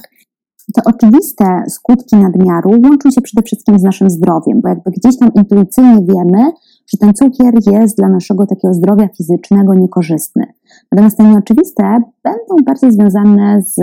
Te 0.76 0.82
oczywiste 0.86 1.64
skutki 1.70 2.16
nadmiaru 2.16 2.70
łączą 2.70 3.12
się 3.12 3.22
przede 3.22 3.44
wszystkim 3.44 3.80
z 3.80 3.84
naszym 3.84 4.10
zdrowiem, 4.10 4.62
bo 4.62 4.70
jakby 4.70 4.92
gdzieś 4.92 5.18
tam 5.18 5.32
intuicyjnie 5.36 6.06
wiemy, 6.06 6.52
że 6.88 6.98
ten 6.98 7.14
cukier 7.14 7.54
jest 7.72 7.98
dla 7.98 8.10
naszego 8.10 8.48
takiego 8.48 8.74
zdrowia 8.74 9.08
fizycznego 9.18 9.74
niekorzystny. 9.74 10.46
Natomiast 10.92 11.18
te 11.18 11.24
nieoczywiste 11.24 11.84
będą 12.24 12.64
bardziej 12.66 12.92
związane 12.92 13.62
z 13.62 13.76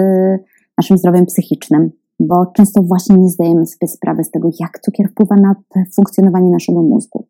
naszym 0.79 0.99
zdrowiem 0.99 1.27
psychicznym, 1.27 1.91
bo 2.21 2.47
często 2.47 2.83
właśnie 2.83 3.17
nie 3.17 3.29
zdajemy 3.29 3.67
sobie 3.67 3.89
sprawy 3.89 4.25
z 4.25 4.31
tego, 4.31 4.49
jak 4.61 4.81
cukier 4.81 5.11
wpływa 5.11 5.37
na 5.37 5.55
funkcjonowanie 5.97 6.51
naszego 6.51 6.83
mózgu. 6.83 7.27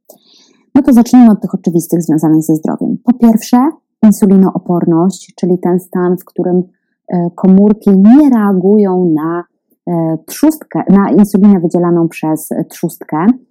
No 0.74 0.82
to 0.82 0.92
zacznijmy 0.92 1.30
od 1.30 1.40
tych 1.40 1.54
oczywistych 1.54 2.02
związanych 2.02 2.42
ze 2.42 2.56
zdrowiem. 2.56 2.98
Po 3.04 3.12
pierwsze, 3.12 3.56
insulinooporność, 4.02 5.34
czyli 5.36 5.58
ten 5.58 5.80
stan, 5.80 6.16
w 6.16 6.24
którym 6.24 6.62
e, 7.08 7.30
komórki 7.34 7.90
nie 7.90 8.30
reagują 8.30 9.12
na 9.14 9.44
e, 9.86 10.18
trzustkę, 10.26 10.82
na 10.88 11.10
insulinę 11.10 11.60
wydzielaną 11.60 12.08
przez 12.08 12.48
trzustkę, 12.68 13.26
E, 13.26 13.49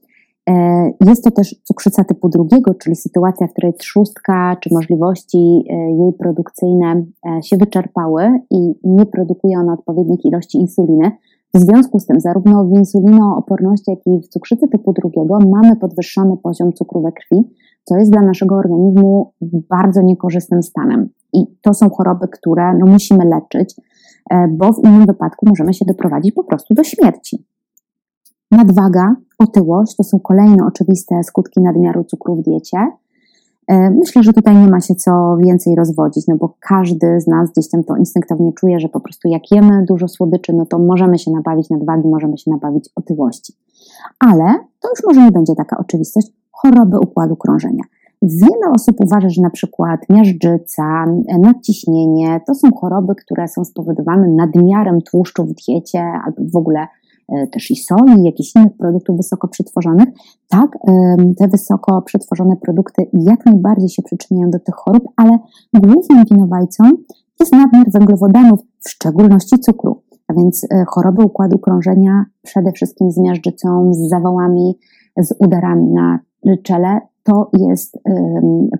jest 1.05 1.23
to 1.23 1.31
też 1.31 1.55
cukrzyca 1.63 2.03
typu 2.03 2.29
drugiego, 2.29 2.73
czyli 2.73 2.95
sytuacja, 2.95 3.47
w 3.47 3.51
której 3.51 3.73
trzustka 3.73 4.57
czy 4.61 4.69
możliwości 4.73 5.37
e, 5.69 5.73
jej 5.75 6.13
produkcyjne 6.13 7.05
e, 7.25 7.43
się 7.43 7.57
wyczerpały 7.57 8.39
i 8.51 8.73
nie 8.83 9.05
produkuje 9.05 9.59
ona 9.59 9.73
odpowiednich 9.73 10.25
ilości 10.25 10.57
insuliny. 10.57 11.11
W 11.53 11.59
związku 11.59 11.99
z 11.99 12.05
tym, 12.05 12.19
zarówno 12.19 12.65
w 12.65 12.77
insulinooporności, 12.77 13.91
jak 13.91 13.99
i 14.07 14.21
w 14.21 14.27
cukrzycy 14.27 14.67
typu 14.67 14.93
drugiego 14.93 15.37
mamy 15.39 15.75
podwyższony 15.75 16.37
poziom 16.37 16.73
cukru 16.73 17.01
we 17.01 17.11
krwi, 17.11 17.49
co 17.83 17.97
jest 17.97 18.11
dla 18.11 18.21
naszego 18.21 18.55
organizmu 18.55 19.33
bardzo 19.69 20.01
niekorzystnym 20.01 20.63
stanem. 20.63 21.09
I 21.33 21.45
to 21.61 21.73
są 21.73 21.89
choroby, 21.89 22.27
które 22.27 22.73
no, 22.79 22.85
musimy 22.85 23.25
leczyć, 23.25 23.75
bo 24.49 24.73
w 24.73 24.83
innym 24.83 25.05
wypadku 25.05 25.45
możemy 25.49 25.73
się 25.73 25.85
doprowadzić 25.85 26.31
po 26.31 26.43
prostu 26.43 26.73
do 26.73 26.83
śmierci. 26.83 27.45
Nadwaga, 28.51 29.15
otyłość 29.37 29.95
to 29.95 30.03
są 30.03 30.19
kolejne 30.19 30.65
oczywiste 30.65 31.23
skutki 31.23 31.61
nadmiaru 31.61 32.03
cukru 32.03 32.35
w 32.35 32.41
diecie. 32.41 32.77
E, 33.67 33.89
myślę, 33.89 34.23
że 34.23 34.33
tutaj 34.33 34.57
nie 34.57 34.67
ma 34.67 34.81
się 34.81 34.95
co 34.95 35.37
więcej 35.39 35.75
rozwodzić, 35.75 36.27
no 36.27 36.35
bo 36.35 36.53
każdy 36.59 37.21
z 37.21 37.27
nas 37.27 37.51
gdzieś 37.51 37.69
tam 37.69 37.83
to 37.83 37.95
instynktownie 37.95 38.53
czuje, 38.53 38.79
że 38.79 38.89
po 38.89 38.99
prostu 38.99 39.27
jak 39.27 39.51
jemy 39.51 39.85
dużo 39.85 40.07
słodyczy, 40.07 40.53
no 40.53 40.65
to 40.65 40.79
możemy 40.79 41.19
się 41.19 41.31
nabawić 41.31 41.69
nadwagi, 41.69 42.07
możemy 42.07 42.37
się 42.37 42.51
nabawić 42.51 42.89
otyłości. 42.95 43.53
Ale 44.19 44.45
to 44.79 44.89
już 44.89 44.99
może 45.07 45.21
nie 45.21 45.31
będzie 45.31 45.55
taka 45.55 45.77
oczywistość 45.77 46.27
choroby 46.51 46.99
układu 46.99 47.35
krążenia. 47.35 47.83
Wiele 48.21 48.71
osób 48.75 48.95
uważa, 48.99 49.29
że 49.29 49.41
na 49.41 49.49
przykład 49.49 49.99
miażdżyca, 50.09 51.05
nadciśnienie 51.39 52.41
to 52.47 52.55
są 52.55 52.71
choroby, 52.71 53.15
które 53.15 53.47
są 53.47 53.65
spowodowane 53.65 54.27
nadmiarem 54.27 55.01
tłuszczu 55.01 55.43
w 55.45 55.53
diecie 55.53 56.03
albo 56.25 56.41
w 56.53 56.55
ogóle 56.55 56.79
E, 56.79 57.08
też 57.51 57.71
i 57.71 57.75
soli, 57.75 58.23
jakichś 58.23 58.55
innych 58.55 58.77
produktów 58.77 59.17
wysoko 59.17 59.47
przetworzonych, 59.47 60.07
tak, 60.47 60.77
te 61.39 61.47
wysoko 61.47 62.01
przetworzone 62.01 62.55
produkty 62.55 63.09
jak 63.13 63.45
najbardziej 63.45 63.89
się 63.89 64.03
przyczyniają 64.03 64.49
do 64.49 64.59
tych 64.59 64.75
chorób, 64.75 65.03
ale 65.15 65.39
głównym 65.73 66.25
winowajcą 66.31 66.83
jest 67.39 67.51
nadmiar 67.51 67.91
węglowodanów, 67.91 68.59
w 68.85 68.89
szczególności 68.89 69.59
cukru. 69.59 70.01
A 70.27 70.33
więc 70.33 70.63
e, 70.63 70.83
choroby 70.87 71.23
układu 71.23 71.59
krążenia 71.59 72.25
przede 72.41 72.71
wszystkim 72.71 73.11
z 73.11 73.17
miażdżycą, 73.17 73.93
z 73.93 74.09
zawałami, 74.09 74.77
z 75.17 75.33
udarami 75.39 75.87
na 75.87 76.19
czele, 76.63 76.99
to 77.23 77.49
jest 77.53 77.97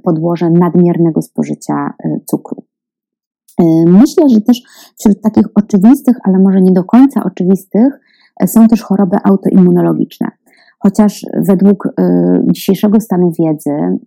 podłoże 0.04 0.50
nadmiernego 0.50 1.22
spożycia 1.22 1.94
e, 2.04 2.20
cukru. 2.26 2.64
Myślę, 3.86 4.30
że 4.30 4.42
też 4.42 4.62
wśród 5.00 5.22
takich 5.22 5.46
oczywistych, 5.56 6.18
ale 6.24 6.40
może 6.40 6.62
nie 6.62 6.72
do 6.72 6.84
końca 6.84 7.24
oczywistych, 7.24 8.00
są 8.46 8.68
też 8.68 8.82
choroby 8.82 9.18
autoimmunologiczne. 9.24 10.28
chociaż 10.80 11.26
według 11.48 11.86
y, 11.86 11.92
dzisiejszego 12.52 13.00
stanu 13.00 13.32
wiedzy 13.40 13.72
y, 13.72 13.98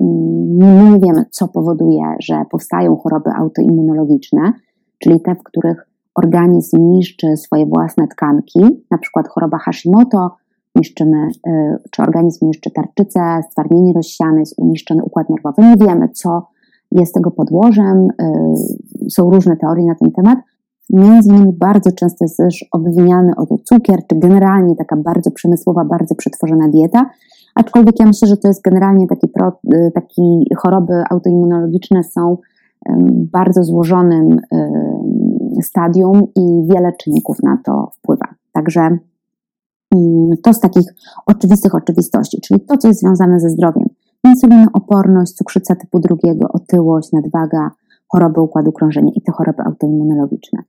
nie 0.44 1.00
wiemy, 1.06 1.24
co 1.30 1.48
powoduje, 1.48 2.02
że 2.20 2.42
powstają 2.50 2.96
choroby 2.96 3.30
autoimmunologiczne, 3.30 4.52
czyli 4.98 5.20
te, 5.20 5.34
w 5.34 5.42
których 5.42 5.88
organizm 6.14 6.90
niszczy 6.90 7.36
swoje 7.36 7.66
własne 7.66 8.08
tkanki, 8.08 8.84
na 8.90 8.98
przykład 8.98 9.28
choroba 9.28 9.58
Hashimoto, 9.58 10.30
niszczymy, 10.74 11.28
y, 11.46 11.78
czy 11.90 12.02
organizm 12.02 12.46
niszczy 12.46 12.70
tarczycę, 12.70 13.20
stwardnienie 13.50 13.92
rozsiane, 13.92 14.40
jest 14.40 14.54
uniszczony 14.58 15.02
układ 15.04 15.30
nerwowy. 15.30 15.62
Nie 15.62 15.86
wiemy, 15.86 16.08
co 16.08 16.46
jest 16.90 17.14
tego 17.14 17.30
podłożem, 17.30 18.08
y, 19.06 19.10
są 19.10 19.30
różne 19.30 19.56
teorie 19.56 19.86
na 19.86 19.94
ten 19.94 20.12
temat. 20.12 20.38
Między 20.90 21.28
innymi 21.28 21.52
bardzo 21.52 21.92
często 21.92 22.24
jest 22.24 22.36
też 22.36 22.64
obwiniany 22.72 23.32
o 23.36 23.46
to 23.46 23.58
cukier, 23.58 23.98
czy 24.06 24.16
generalnie 24.16 24.76
taka 24.76 24.96
bardzo 24.96 25.30
przemysłowa, 25.30 25.84
bardzo 25.84 26.14
przetworzona 26.14 26.68
dieta, 26.68 27.10
aczkolwiek 27.54 28.00
ja 28.00 28.06
myślę, 28.06 28.28
że 28.28 28.36
to 28.36 28.48
jest 28.48 28.62
generalnie 28.62 29.06
taki, 29.06 29.28
pro, 29.28 29.52
y, 29.74 29.90
taki 29.94 30.46
choroby 30.56 31.02
autoimmunologiczne 31.10 32.04
są 32.04 32.36
bardzo 33.32 33.64
złożonym 33.64 34.40
stadium 35.62 36.22
i 36.36 36.66
wiele 36.70 36.92
czynników 36.92 37.42
na 37.42 37.58
to 37.64 37.90
wpływa. 37.98 38.34
Także 38.52 38.80
mm, 39.94 40.36
to 40.42 40.54
z 40.54 40.60
takich 40.60 40.94
oczywistych 41.26 41.74
oczywistości, 41.74 42.40
czyli 42.40 42.60
to, 42.60 42.76
co 42.76 42.88
jest 42.88 43.00
związane 43.00 43.40
ze 43.40 43.50
zdrowiem. 43.50 43.84
Insulinooporność, 44.24 45.32
cukrzyca 45.32 45.74
typu 45.74 45.98
drugiego, 45.98 46.48
otyłość, 46.52 47.12
nadwaga, 47.12 47.70
choroby 48.12 48.40
układu 48.40 48.72
krążenia 48.72 49.10
i 49.14 49.22
te 49.22 49.32
choroby 49.32 49.62
autoimmunologiczne. 49.62 50.62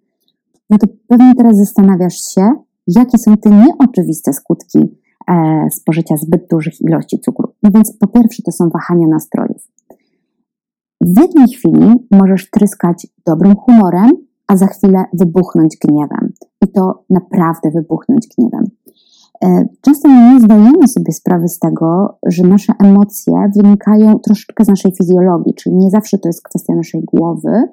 No 0.70 0.78
to 0.78 0.88
pewnie 1.08 1.36
teraz 1.36 1.58
zastanawiasz 1.58 2.18
się, 2.36 2.52
jakie 2.88 3.18
są 3.18 3.38
te 3.38 3.50
nieoczywiste 3.50 4.34
skutki 4.34 4.80
e, 5.28 5.68
spożycia 5.72 6.18
zbyt 6.18 6.48
dużych 6.50 6.82
ilości 6.82 7.20
cukru. 7.20 7.54
No 7.64 7.72
więc 7.72 7.98
po 7.98 8.08
pierwsze 8.08 8.44
to 8.44 8.52
są 8.52 8.70
wahania 8.70 9.08
nastrojów. 9.08 9.68
W 11.02 11.22
jednej 11.22 11.48
chwili 11.48 12.08
możesz 12.12 12.50
tryskać 12.50 13.08
dobrym 13.26 13.56
humorem, 13.56 14.12
a 14.48 14.58
za 14.58 14.68
chwilę 14.68 15.04
wybuchnąć 15.14 15.78
gniewem. 15.78 16.34
I 16.62 16.68
to 16.72 17.04
naprawdę 17.10 17.72
wybuchnąć 17.72 18.28
gniewem. 18.38 18.64
E, 19.44 19.66
często 19.82 20.10
nie 20.10 20.40
zdajemy 20.40 20.88
sobie 20.88 21.12
sprawy 21.14 21.48
z 21.48 21.60
tego, 21.60 22.18
że 22.26 22.44
nasze 22.44 22.74
emocje 22.80 23.34
wynikają 23.56 24.20
troszeczkę 24.20 24.66
z 24.66 24.68
naszej 24.68 24.92
fizjologii, 24.92 25.54
czyli 25.54 25.76
nie 25.76 25.90
zawsze 25.90 26.18
to 26.18 26.30
jest 26.30 26.44
kwestia 26.44 26.76
naszej 26.76 27.02
głowy, 27.04 27.64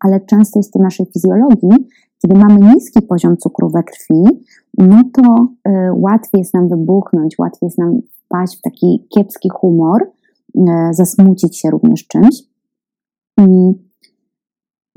ale 0.00 0.20
często 0.20 0.58
jest 0.58 0.72
to 0.72 0.78
naszej 0.78 1.06
fizjologii. 1.06 1.88
Kiedy 2.22 2.38
mamy 2.38 2.74
niski 2.74 3.02
poziom 3.02 3.36
cukru 3.36 3.70
we 3.70 3.82
krwi, 3.82 4.44
no 4.78 5.02
to 5.12 5.48
e, 5.64 5.92
łatwiej 5.92 6.38
jest 6.38 6.54
nam 6.54 6.68
wybuchnąć, 6.68 7.38
łatwiej 7.38 7.66
jest 7.66 7.78
nam 7.78 8.00
wpaść 8.24 8.58
w 8.58 8.62
taki 8.62 9.06
kiepski 9.14 9.48
humor, 9.48 10.10
e, 10.56 10.88
zasmucić 10.92 11.58
się 11.58 11.70
również 11.70 12.06
czymś. 12.06 12.42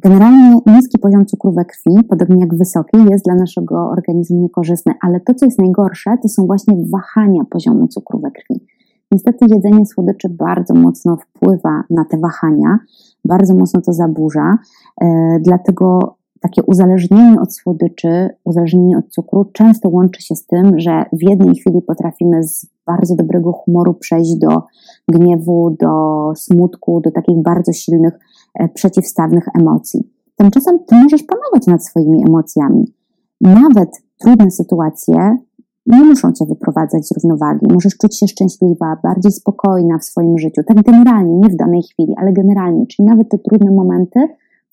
Generalnie 0.04 0.60
niski 0.66 1.00
poziom 1.00 1.26
cukru 1.26 1.52
we 1.52 1.66
krwi, 1.66 2.04
podobnie 2.10 2.42
jak 2.42 2.56
wysoki, 2.56 2.98
jest 3.10 3.26
dla 3.26 3.36
naszego 3.36 3.90
organizmu 3.90 4.42
niekorzystny, 4.42 4.94
ale 5.02 5.20
to, 5.20 5.34
co 5.34 5.46
jest 5.46 5.60
najgorsze, 5.60 6.18
to 6.22 6.30
są 6.30 6.46
właśnie 6.46 6.76
wahania 6.92 7.42
poziomu 7.50 7.88
cukru 7.88 8.20
we 8.20 8.32
krwi. 8.32 8.66
Niestety 9.12 9.46
jedzenie 9.50 9.86
słodyczy 9.86 10.30
bardzo 10.30 10.74
mocno 10.74 11.18
wpływa 11.18 11.84
na 11.90 12.06
te 12.06 12.18
wahania, 12.18 12.80
bardzo 13.26 13.56
mocno 13.56 13.82
to 13.82 13.94
zaburza, 13.94 14.58
e, 15.02 15.40
dlatego 15.42 16.17
takie 16.42 16.64
uzależnienie 16.64 17.42
od 17.42 17.56
słodyczy, 17.56 18.30
uzależnienie 18.44 18.98
od 18.98 19.08
cukru 19.10 19.46
często 19.54 19.90
łączy 19.90 20.22
się 20.22 20.36
z 20.36 20.46
tym, 20.46 20.80
że 20.80 21.06
w 21.14 21.30
jednej 21.30 21.56
chwili 21.56 21.82
potrafimy 21.82 22.44
z 22.44 22.68
bardzo 22.86 23.16
dobrego 23.16 23.52
humoru 23.52 23.94
przejść 23.94 24.36
do 24.36 24.64
gniewu, 25.08 25.78
do 25.80 26.32
smutku, 26.36 27.02
do 27.02 27.12
takich 27.12 27.38
bardzo 27.42 27.74
silnych, 27.74 28.20
e, 28.60 28.70
przeciwstawnych 28.70 29.46
emocji. 29.60 30.10
Tymczasem 30.36 30.80
ty 30.88 30.96
możesz 30.96 31.24
panować 31.24 31.68
nad 31.68 31.86
swoimi 31.86 32.24
emocjami. 32.28 32.94
Nawet 33.42 33.90
trudne 34.20 34.52
sytuacje 34.52 35.38
nie 35.86 36.04
muszą 36.04 36.34
cię 36.34 36.46
wyprowadzać 36.46 37.08
z 37.08 37.12
równowagi. 37.12 37.68
Możesz 37.74 37.98
czuć 37.98 38.20
się 38.20 38.28
szczęśliwa, 38.28 38.98
bardziej 39.04 39.32
spokojna 39.32 39.98
w 39.98 40.04
swoim 40.04 40.38
życiu. 40.38 40.62
Tak 40.64 40.84
generalnie, 40.84 41.34
nie 41.34 41.50
w 41.50 41.56
danej 41.56 41.82
chwili, 41.84 42.14
ale 42.18 42.34
generalnie. 42.34 42.88
Czyli 42.88 43.08
nawet 43.08 43.30
te 43.30 43.38
trudne 43.38 43.72
momenty 43.72 44.28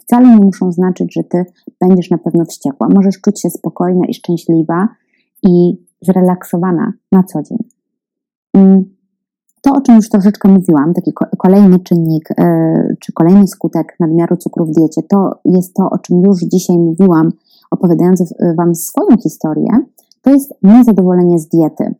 wcale 0.06 0.28
nie 0.28 0.44
muszą 0.44 0.72
znaczyć, 0.72 1.14
że 1.14 1.24
ty 1.24 1.44
będziesz 1.80 2.10
na 2.10 2.18
pewno 2.18 2.44
wściekła. 2.44 2.88
Możesz 2.94 3.20
czuć 3.20 3.40
się 3.40 3.50
spokojna 3.50 4.06
i 4.06 4.14
szczęśliwa 4.14 4.88
i 5.42 5.84
zrelaksowana 6.02 6.92
na 7.12 7.22
co 7.22 7.42
dzień. 7.42 7.58
Mm, 8.54 8.84
to, 9.62 9.72
o 9.72 9.80
czym 9.80 9.96
już 9.96 10.08
troszeczkę 10.08 10.48
mówiłam, 10.48 10.94
taki 10.94 11.12
kolejny 11.38 11.78
czynnik, 11.78 12.28
e, 12.30 12.96
czy 13.00 13.12
kolejny 13.12 13.48
skutek 13.48 13.96
nadmiaru 14.00 14.36
cukru 14.36 14.66
w 14.66 14.70
diecie, 14.70 15.02
to 15.08 15.40
jest 15.44 15.74
to, 15.74 15.90
o 15.90 15.98
czym 15.98 16.22
już 16.22 16.40
dzisiaj 16.40 16.78
mówiłam, 16.78 17.32
opowiadając 17.70 18.34
Wam 18.56 18.74
swoją 18.74 19.16
historię, 19.22 19.70
to 20.22 20.30
jest 20.30 20.54
niezadowolenie 20.62 21.38
z 21.38 21.48
diety. 21.48 21.94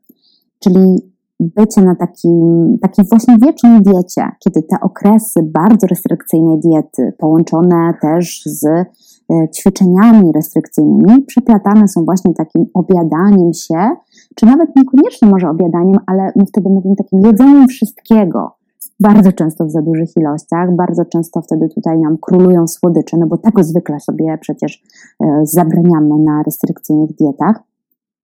Czyli 0.59 1.14
bycie 1.57 1.83
na 1.83 1.95
takim, 1.95 2.79
takiej 2.83 3.05
właśnie 3.11 3.37
wiecznej 3.39 3.83
diecie, 3.83 4.29
kiedy 4.45 4.63
te 4.63 4.81
okresy 4.81 5.43
bardzo 5.43 5.87
restrykcyjnej 5.87 6.61
diety, 6.61 7.13
połączone 7.19 7.95
też 8.03 8.43
z 8.47 8.65
e, 8.67 8.85
ćwiczeniami 9.57 10.33
restrykcyjnymi, 10.33 11.23
przeplatane 11.23 11.89
są 11.89 12.05
właśnie 12.05 12.35
takim 12.35 12.67
obiadaniem 12.75 13.53
się, 13.53 13.91
czy 14.35 14.47
nawet 14.47 14.77
niekoniecznie 14.77 15.29
może 15.29 15.51
obiadaniem, 15.51 15.99
ale 16.07 16.33
my 16.37 16.47
wtedy 16.47 16.69
mówimy 16.69 16.97
takim 16.97 17.21
jedzeniem 17.21 17.69
wszystkiego, 17.69 18.57
bardzo 19.01 19.33
często 19.33 19.65
w 19.65 19.71
za 19.71 19.83
dużych 19.83 20.17
ilościach, 20.17 20.77
bardzo 20.77 21.05
często 21.05 21.41
wtedy 21.41 21.69
tutaj 21.69 21.99
nam 21.99 22.17
królują 22.21 22.67
słodycze, 22.67 23.17
no 23.17 23.27
bo 23.27 23.37
tego 23.39 23.65
zwykle 23.65 24.01
sobie 24.01 24.39
przecież 24.41 24.83
e, 25.25 25.41
zabraniamy 25.43 26.19
na 26.19 26.43
restrykcyjnych 26.43 27.11
dietach. 27.17 27.63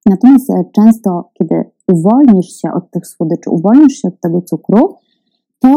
Natomiast 0.07 0.51
e, 0.51 0.65
często, 0.73 1.31
kiedy 1.35 1.70
uwolnisz 1.93 2.61
się 2.61 2.73
od 2.73 2.91
tych 2.91 3.07
słodyczy, 3.07 3.51
uwolnisz 3.51 3.93
się 3.93 4.09
od 4.09 4.21
tego 4.21 4.43
cukru, 4.43 4.97
to 5.59 5.69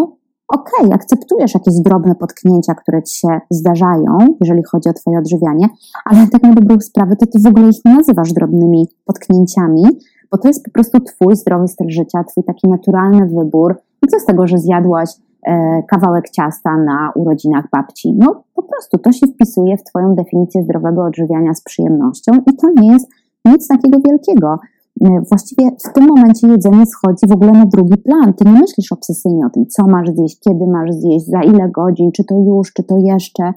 okej, 0.48 0.86
okay, 0.86 0.94
akceptujesz 0.94 1.54
jakieś 1.54 1.74
drobne 1.80 2.16
potknięcia, 2.16 2.76
które 2.76 3.04
ci 3.04 3.16
się 3.16 3.28
zdarzają, 3.50 4.18
jeżeli 4.42 4.64
chodzi 4.64 4.90
o 4.90 4.94
twoje 4.94 5.18
odżywianie, 5.20 5.70
ale 6.06 6.28
tak 6.28 6.44
na 6.44 6.54
dobrą 6.54 6.80
sprawę 6.82 7.16
to 7.16 7.26
ty 7.26 7.40
w 7.40 7.48
ogóle 7.48 7.70
ich 7.70 7.86
nie 7.86 7.96
nazywasz 7.96 8.34
drobnymi 8.34 8.88
potknięciami, 9.06 9.84
bo 10.32 10.38
to 10.38 10.48
jest 10.48 10.66
po 10.66 10.72
prostu 10.72 11.00
twój 11.00 11.36
zdrowy 11.36 11.68
styl 11.68 11.90
życia, 11.90 12.24
twój 12.24 12.44
taki 12.44 12.68
naturalny 12.68 13.28
wybór. 13.28 13.76
I 14.04 14.08
co 14.08 14.20
z 14.20 14.26
tego, 14.26 14.48
że 14.48 14.58
zjadłaś 14.58 15.10
e, 15.48 15.84
kawałek 15.88 16.30
ciasta 16.30 16.78
na 16.78 17.12
urodzinach 17.16 17.66
babci? 17.72 18.14
No 18.14 18.44
po 18.56 18.64
prostu 18.64 18.98
to 18.98 19.12
się 19.12 19.28
wpisuje 19.28 19.78
w 19.78 19.84
twoją 19.84 20.16
definicję 20.16 20.64
zdrowego 20.64 21.04
odżywiania 21.04 21.54
z 21.54 21.64
przyjemnością 21.64 22.32
i 22.52 22.56
to 22.56 22.68
nie 22.82 22.94
jest 22.94 23.10
nic 23.46 23.68
takiego 23.68 24.00
wielkiego. 24.00 24.60
E, 25.04 25.22
właściwie 25.30 25.72
w 25.90 25.94
tym 25.94 26.08
momencie 26.08 26.48
jedzenie 26.48 26.86
schodzi 26.86 27.28
w 27.28 27.32
ogóle 27.32 27.52
na 27.52 27.66
drugi 27.66 27.98
plan. 27.98 28.34
Ty 28.34 28.46
nie 28.46 28.52
myślisz 28.52 28.92
obsesyjnie 28.92 29.46
o 29.46 29.50
tym, 29.50 29.66
co 29.68 29.88
masz 29.88 30.10
zjeść, 30.10 30.40
kiedy 30.40 30.68
masz 30.68 30.92
zjeść, 30.92 31.26
za 31.26 31.42
ile 31.42 31.70
godzin, 31.70 32.12
czy 32.12 32.24
to 32.24 32.36
już, 32.36 32.74
czy 32.74 32.84
to 32.84 32.98
jeszcze. 32.98 33.54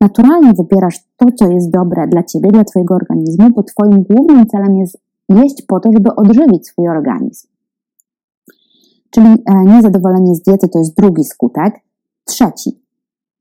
Naturalnie 0.00 0.52
wybierasz 0.52 0.98
to, 1.16 1.26
co 1.38 1.50
jest 1.50 1.70
dobre 1.70 2.08
dla 2.08 2.22
ciebie, 2.22 2.50
dla 2.50 2.64
twojego 2.64 2.94
organizmu, 2.94 3.50
bo 3.50 3.62
twoim 3.62 4.02
głównym 4.02 4.46
celem 4.46 4.76
jest 4.76 4.98
jeść 5.28 5.62
po 5.62 5.80
to, 5.80 5.92
żeby 5.92 6.14
odżywić 6.14 6.66
swój 6.66 6.88
organizm. 6.88 7.48
Czyli 9.10 9.26
e, 9.26 9.64
niezadowolenie 9.64 10.34
z 10.34 10.42
diety 10.42 10.68
to 10.68 10.78
jest 10.78 10.96
drugi 10.96 11.24
skutek. 11.24 11.74
Trzeci. 12.24 12.80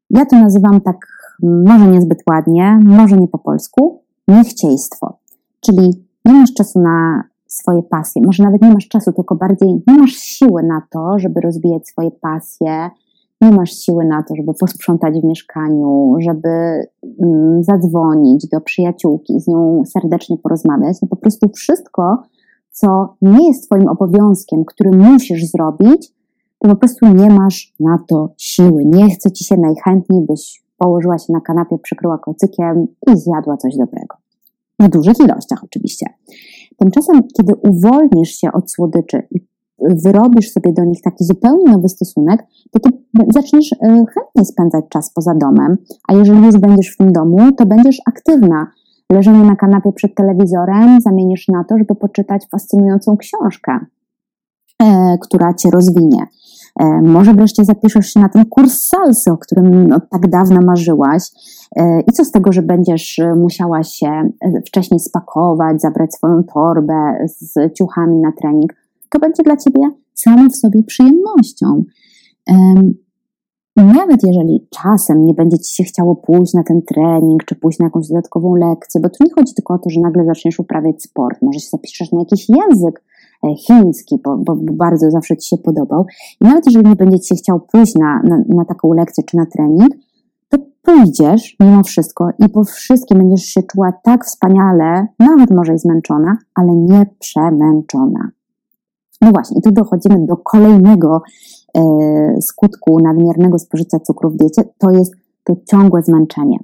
Ja 0.10 0.26
to 0.26 0.40
nazywam 0.40 0.82
tak, 0.82 0.98
może 1.44 1.88
niezbyt 1.88 2.24
ładnie, 2.30 2.80
może 2.84 3.18
nie 3.18 3.28
po 3.28 3.38
polsku, 3.38 4.02
niechciejstwo. 4.28 5.18
Czyli 5.60 6.06
nie 6.26 6.34
masz 6.34 6.54
czasu 6.54 6.80
na 6.80 7.24
swoje 7.54 7.84
pasje, 7.84 8.22
może 8.26 8.44
nawet 8.44 8.62
nie 8.62 8.74
masz 8.74 8.88
czasu, 8.88 9.12
tylko 9.12 9.36
bardziej 9.36 9.74
nie 9.88 9.98
masz 9.98 10.12
siły 10.12 10.64
na 10.64 10.82
to, 10.92 11.20
żeby 11.20 11.42
rozwijać 11.42 11.88
swoje 11.88 12.12
pasje, 12.12 12.90
nie 13.42 13.52
masz 13.52 13.72
siły 13.72 14.06
na 14.06 14.24
to, 14.24 14.36
żeby 14.36 14.54
posprzątać 14.60 15.22
w 15.22 15.24
mieszkaniu, 15.24 16.16
żeby 16.20 16.50
mm, 17.22 17.64
zadzwonić 17.64 18.48
do 18.48 18.62
przyjaciółki, 18.62 19.40
z 19.40 19.48
nią 19.48 19.84
serdecznie 19.86 20.38
porozmawiać, 20.38 20.98
no 21.02 21.08
po 21.08 21.16
prostu 21.16 21.50
wszystko, 21.50 22.24
co 22.72 23.16
nie 23.22 23.48
jest 23.48 23.66
Twoim 23.66 23.88
obowiązkiem, 23.88 24.66
który 24.66 24.92
musisz 24.92 25.46
zrobić, 25.46 26.14
to 26.60 26.70
po 26.70 26.76
prostu 26.76 27.08
nie 27.08 27.30
masz 27.30 27.74
na 27.80 27.98
to 28.08 28.34
siły. 28.38 28.86
Nie 28.86 29.10
chce 29.10 29.32
Ci 29.32 29.46
się 29.46 29.58
najchętniej, 29.58 30.26
byś 30.26 30.64
położyła 30.78 31.18
się 31.18 31.34
na 31.34 31.42
kanapie, 31.42 31.78
przykryła 31.84 32.18
kocykiem 32.18 32.88
i 33.08 33.18
zjadła 33.18 33.58
coś 33.58 33.78
dobrego. 33.78 34.18
W 34.80 34.88
dużych 34.88 35.20
ilościach 35.20 35.64
oczywiście. 35.64 36.06
Tymczasem, 36.78 37.22
kiedy 37.38 37.54
uwolnisz 37.56 38.30
się 38.30 38.52
od 38.52 38.72
słodyczy 38.72 39.28
i 39.32 39.40
wyrobisz 39.80 40.52
sobie 40.52 40.74
do 40.74 40.84
nich 40.86 41.02
taki 41.02 41.24
zupełnie 41.24 41.72
nowy 41.72 41.90
stosunek, 41.90 42.44
to 42.72 42.80
ty 42.80 42.90
zaczniesz 43.34 43.74
e, 43.74 43.78
chętnie 43.88 44.46
spędzać 44.46 44.86
czas 44.90 45.14
poza 45.14 45.36
domem, 45.36 45.78
a 46.08 46.14
jeżeli 46.14 46.46
już 46.46 46.58
będziesz 46.58 46.94
w 46.94 46.98
tym 46.98 47.12
domu, 47.12 47.52
to 47.52 47.66
będziesz 47.66 47.98
aktywna. 48.06 48.68
Leżenie 49.12 49.44
na 49.44 49.56
kanapie 49.56 49.92
przed 49.96 50.16
telewizorem 50.16 51.02
zamienisz 51.02 51.48
na 51.48 51.64
to, 51.64 51.78
żeby 51.78 51.96
poczytać 51.96 52.48
fascynującą 52.52 53.18
książkę. 53.18 53.80
e, 54.84 55.18
która 55.22 55.54
cię 55.54 55.70
rozwinie. 55.72 56.28
E, 56.80 57.02
może 57.02 57.34
wreszcie 57.34 57.66
zapiszesz 57.66 58.14
się 58.14 58.20
na 58.20 58.30
ten 58.30 58.46
kurs 58.46 58.82
salsy, 58.82 59.32
o 59.32 59.38
którym 59.38 59.90
tak 60.10 60.30
dawno 60.30 60.62
marzyłaś. 60.62 61.24
E, 61.76 62.02
I 62.02 62.12
co 62.12 62.26
z 62.26 62.32
tego, 62.32 62.52
że 62.52 62.62
będziesz 62.62 63.22
musiała 63.36 63.84
się 63.84 64.30
wcześniej 64.68 65.00
spakować, 65.00 65.82
zabrać 65.82 66.14
swoją 66.14 66.44
torbę 66.44 67.28
z 67.28 67.74
ciuchami 67.78 68.20
na 68.20 68.32
trening? 68.32 68.74
To 69.10 69.20
będzie 69.20 69.44
dla 69.44 69.58
ciebie 69.58 69.82
samo 70.14 70.50
w 70.50 70.56
sobie 70.56 70.84
przyjemnością. 70.84 71.84
Nawet 73.76 74.24
jeżeli 74.28 74.68
czasem 74.70 75.26
nie 75.26 75.34
będzie 75.34 75.60
ci 75.60 75.76
się 75.76 75.84
chciało 75.84 76.16
pójść 76.16 76.54
na 76.54 76.64
ten 76.64 76.82
trening, 76.82 77.44
czy 77.46 77.56
pójść 77.56 77.80
na 77.80 77.86
jakąś 77.86 78.08
dodatkową 78.08 78.56
lekcję, 78.56 79.02
bo 79.02 79.10
tu 79.10 79.24
nie 79.24 79.32
chodzi 79.36 79.54
tylko 79.54 79.74
o 79.74 79.78
to, 79.78 79.90
że 79.90 80.02
nagle 80.02 80.26
zaczniesz 80.26 80.60
uprawiać 80.60 81.04
sport, 81.04 81.42
może 81.42 81.60
się 81.60 81.70
zapiszesz 81.70 82.12
na 82.12 82.20
jakiś 82.20 82.50
język 82.50 83.00
e, 83.00 83.13
chiński, 83.58 84.20
bo, 84.24 84.38
bo, 84.38 84.56
bardzo 84.56 85.12
zawsze 85.12 85.38
ci 85.38 85.50
się 85.50 85.58
podobał. 85.58 86.06
I 86.42 86.46
nawet 86.46 86.66
jeżeli 86.66 86.90
nie 86.90 86.96
będzie 86.96 87.20
ci 87.20 87.28
się 87.28 87.36
chciał 87.36 87.60
pójść 87.60 87.96
na, 87.96 88.22
na, 88.24 88.44
na 88.50 88.66
taką 88.66 88.94
lekcję 88.94 89.24
czy 89.24 89.38
na 89.38 89.46
trening, 89.46 89.90
to 90.50 90.58
pójdziesz 90.82 91.56
mimo 91.60 91.84
wszystko 91.84 92.30
i 92.40 92.50
po 92.50 92.64
wszystkim 92.64 93.18
będziesz 93.18 93.44
się 93.44 93.64
czuła 93.64 93.94
tak 94.04 94.26
wspaniale, 94.26 95.08
nawet 95.20 95.52
może 95.52 95.74
i 95.74 95.80
zmęczona, 95.80 96.38
ale 96.56 96.76
nie 96.76 97.06
przemęczona. 97.20 98.32
No 99.22 99.32
właśnie, 99.32 99.60
i 99.60 99.62
tu 99.62 99.72
dochodzimy 99.72 100.26
do 100.26 100.38
kolejnego 100.38 101.22
e, 101.78 101.82
skutku 102.42 103.00
nadmiernego 103.00 103.60
spożycia 103.60 104.00
cukru 104.00 104.30
w 104.30 104.36
diecie, 104.36 104.64
to 104.78 104.92
jest 104.92 105.14
to 105.44 105.56
ciągłe 105.70 106.04
zmęczenie. 106.04 106.58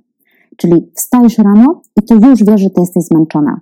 Czyli 0.57 0.91
wstajesz 0.95 1.37
rano 1.37 1.81
i 1.95 2.03
ty 2.03 2.15
już 2.15 2.43
wiesz, 2.43 2.61
że 2.61 2.69
ty 2.69 2.81
jesteś 2.81 3.03
zmęczona. 3.03 3.61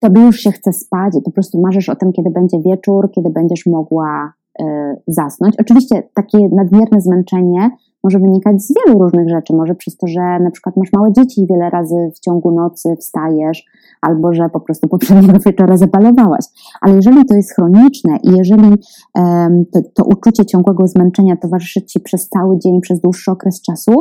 Tobie 0.00 0.22
już 0.22 0.36
się 0.36 0.52
chce 0.52 0.72
spać 0.72 1.14
i 1.18 1.22
po 1.22 1.30
prostu 1.30 1.60
marzysz 1.60 1.88
o 1.88 1.96
tym, 1.96 2.12
kiedy 2.12 2.30
będzie 2.30 2.60
wieczór, 2.60 3.10
kiedy 3.10 3.30
będziesz 3.30 3.66
mogła 3.66 4.32
e, 4.60 4.96
zasnąć. 5.06 5.54
Oczywiście 5.60 6.02
takie 6.14 6.38
nadmierne 6.52 7.00
zmęczenie 7.00 7.70
może 8.06 8.18
wynikać 8.18 8.62
z 8.62 8.74
wielu 8.74 8.98
różnych 8.98 9.28
rzeczy. 9.28 9.54
Może 9.54 9.74
przez 9.74 9.96
to, 9.96 10.06
że 10.06 10.20
na 10.20 10.50
przykład 10.50 10.76
masz 10.76 10.92
małe 10.92 11.12
dzieci 11.12 11.42
i 11.42 11.46
wiele 11.46 11.70
razy 11.70 11.94
w 12.14 12.20
ciągu 12.20 12.52
nocy 12.52 12.96
wstajesz, 13.00 13.64
albo 14.00 14.32
że 14.32 14.48
po 14.48 14.60
prostu 14.60 14.88
poprzedniego 14.88 15.38
wieczora 15.46 15.76
zapalowałaś. 15.76 16.44
Ale 16.80 16.94
jeżeli 16.94 17.24
to 17.24 17.36
jest 17.36 17.54
chroniczne 17.54 18.16
i 18.22 18.30
jeżeli 18.36 18.74
um, 19.14 19.64
to, 19.72 19.80
to 19.94 20.04
uczucie 20.04 20.46
ciągłego 20.46 20.86
zmęczenia 20.86 21.36
towarzyszy 21.36 21.82
Ci 21.82 22.00
przez 22.00 22.28
cały 22.28 22.58
dzień, 22.58 22.80
przez 22.80 23.00
dłuższy 23.00 23.30
okres 23.30 23.62
czasu, 23.62 23.92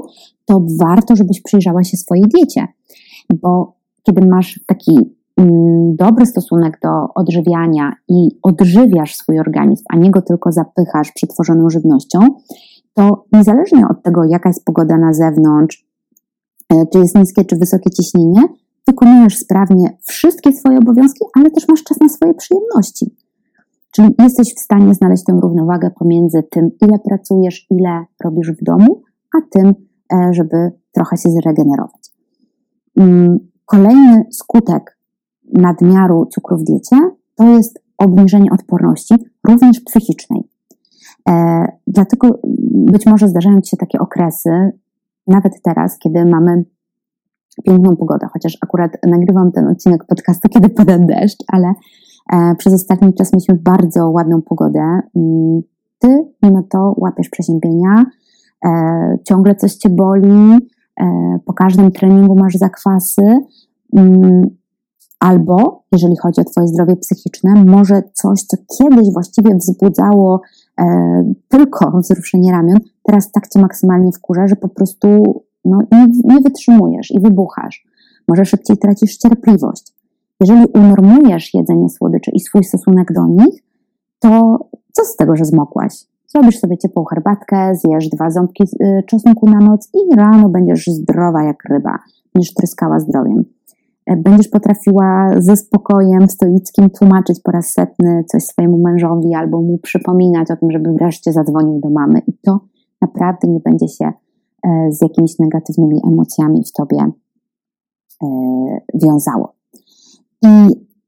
to 0.46 0.62
warto, 0.80 1.16
żebyś 1.16 1.42
przyjrzała 1.42 1.84
się 1.84 1.98
swojej 1.98 2.24
diecie. 2.24 2.68
Bo 3.42 3.76
kiedy 4.04 4.28
masz 4.28 4.60
taki 4.68 5.16
dobry 5.95 6.26
stosunek 6.26 6.80
do 6.84 6.89
odżywiania 7.15 7.91
i 8.10 8.39
odżywiasz 8.43 9.15
swój 9.15 9.39
organizm, 9.39 9.84
a 9.89 9.98
nie 9.98 10.12
go 10.12 10.21
tylko 10.21 10.52
zapychasz 10.52 11.12
przetworzoną 11.12 11.69
żywnością, 11.69 12.19
to 12.93 13.26
niezależnie 13.34 13.88
od 13.88 14.04
tego, 14.04 14.24
jaka 14.24 14.50
jest 14.50 14.65
pogoda 14.65 14.98
na 14.98 15.13
zewnątrz, 15.13 15.88
e, 16.74 16.86
czy 16.93 17.00
jest 17.00 17.15
niskie, 17.15 17.45
czy 17.45 17.56
wysokie 17.56 17.89
ciśnienie, 17.89 18.41
wykonujesz 18.88 19.38
sprawnie 19.38 19.98
wszystkie 20.02 20.54
swoje 20.54 20.78
obowiązki, 20.78 21.26
ale 21.38 21.52
też 21.52 21.67
masz 21.67 21.84
czas 21.84 22.00
na 22.00 22.10
swoje 22.10 22.34
przyjemności. 22.34 23.15
Czyli 23.91 24.10
jesteś 24.19 24.56
w 24.56 24.60
stanie 24.60 24.93
znaleźć 24.93 25.24
tę 25.24 25.39
równowagę 25.41 25.91
pomiędzy 26.00 26.43
tym, 26.43 26.69
ile 26.82 27.00
pracujesz, 27.00 27.67
ile 27.69 28.06
robisz 28.24 28.52
w 28.52 28.63
domu, 28.63 29.02
a 29.38 29.38
tym, 29.52 29.74
e, 30.13 30.34
żeby 30.34 30.71
trochę 30.91 31.17
się 31.17 31.30
zregenerować. 31.30 32.12
Mm, 32.98 33.39
kolejny 33.65 34.24
skutek 34.32 34.95
nadmiaru 35.54 36.26
cukru 36.26 36.58
w 36.58 36.64
diecie 36.64 36.96
to 37.36 37.44
jest 37.50 37.80
obniżenie 37.98 38.52
odporności, 38.52 39.16
również 39.48 39.80
psychicznej. 39.80 40.42
E, 41.30 41.66
dlatego 41.88 42.40
być 42.72 43.06
może 43.06 43.28
zdarzają 43.28 43.62
Ci 43.62 43.70
się 43.70 43.78
takie 43.78 44.00
okresy, 44.00 44.72
nawet 45.28 45.62
teraz, 45.62 45.98
kiedy 46.00 46.26
mamy 46.26 46.66
piękną 47.64 47.96
pogodę, 47.96 48.28
chociaż 48.34 48.58
akurat 48.62 48.92
nagrywam 49.08 49.52
ten 49.52 49.68
odcinek 49.68 50.06
podcastu, 50.06 50.50
kiedy 50.50 50.70
pada 50.70 51.00
deszcz, 51.00 51.44
ale 51.48 51.74
e, 52.34 52.56
przez 52.56 52.74
ostatni 52.74 53.14
czas 53.14 53.34
mieliśmy 53.34 53.56
bardzo 53.56 54.10
ładną 54.10 54.42
pogodę. 54.42 55.00
Mm, 55.16 55.62
ty 56.00 56.24
mimo 56.44 56.64
to 56.64 56.94
łapiesz 56.98 57.30
przeziębienia, 57.30 58.06
e, 58.66 58.70
ciągle 59.24 59.56
coś 59.56 59.76
Cię 59.76 59.90
boli, 59.90 60.70
e, 61.02 61.40
po 61.46 61.54
każdym 61.54 61.92
treningu 61.92 62.36
masz 62.36 62.54
zakwasy, 62.54 63.38
mm, 63.94 64.50
albo 65.26 65.84
jeżeli 65.92 66.16
chodzi 66.18 66.42
o 66.42 66.44
Twoje 66.44 66.68
zdrowie 66.68 66.96
psychiczne, 66.96 67.66
może 67.66 68.04
coś, 68.14 68.42
co 68.42 68.58
kiedyś 68.78 69.14
właściwie 69.14 69.56
wzbudzało 69.56 70.42
e, 70.80 70.86
tylko 71.48 71.92
wzruszenie 72.00 72.52
ramion, 72.52 72.80
teraz 73.04 73.32
tak 73.32 73.48
Cię 73.48 73.60
maksymalnie 73.60 74.12
wkurza, 74.12 74.48
że 74.48 74.56
po 74.56 74.70
prostu 74.70 75.08
no, 75.66 75.80
nie, 75.92 76.08
nie 76.24 76.42
wytrzymujesz 76.42 77.12
i 77.12 77.20
wybuchasz. 77.20 77.88
Może 78.28 78.46
szybciej 78.46 78.78
tracisz 78.78 79.18
cierpliwość. 79.18 79.94
Jeżeli 80.42 80.66
unormujesz 80.74 81.54
jedzenie 81.54 81.90
słodyczy 81.90 82.32
i 82.34 82.40
swój 82.40 82.64
stosunek 82.64 83.14
do 83.14 83.28
nich, 83.28 83.64
to 84.20 84.58
co 84.92 85.04
z 85.06 85.16
tego, 85.16 85.36
że 85.36 85.46
zmokłaś? 85.46 85.94
Zrobisz 86.28 86.60
sobie 86.60 86.78
ciepłą 86.78 87.06
herbatkę, 87.06 87.76
zjesz 87.76 88.10
dwa 88.10 88.30
ząbki 88.30 88.64
y, 88.64 89.04
czosnku 89.08 89.50
na 89.50 89.60
noc 89.60 89.90
i 89.94 90.16
rano 90.16 90.50
będziesz 90.50 90.88
zdrowa 90.88 91.44
jak 91.44 91.64
ryba, 91.70 92.00
będziesz 92.34 92.54
tryskała 92.54 93.00
zdrowiem. 93.00 93.55
E, 94.06 94.15
będziesz 94.15 94.48
potrafiła 94.48 95.30
ze 95.38 95.58
spokojem 95.58 96.30
stoickim 96.30 96.89
tłumaczyć 96.89 97.39
po 97.44 97.52
raz 97.52 97.72
setny 97.72 98.24
coś 98.28 98.44
swojemu 98.44 98.78
mężowi 98.78 99.34
albo 99.36 99.62
mu 99.62 99.78
przypominać 99.78 100.52
o 100.52 100.56
tym, 100.56 100.72
żeby 100.72 100.94
wreszcie 100.94 101.34
zadzwonił 101.34 101.80
do 101.80 101.89
mamy 101.89 102.20
i 102.28 102.34
to 102.34 102.60
naprawdę 103.02 103.48
nie 103.48 103.60
będzie 103.60 103.88
się 103.88 104.06
e, 104.68 104.91
z 104.91 105.02
jakimiś 105.02 105.39
negatywnymi 105.39 106.02
emocjami 106.08 106.63
w 106.63 106.72
tobie 106.72 106.98
e, 108.24 108.28
wiązało. 108.94 109.54
I 110.41 110.48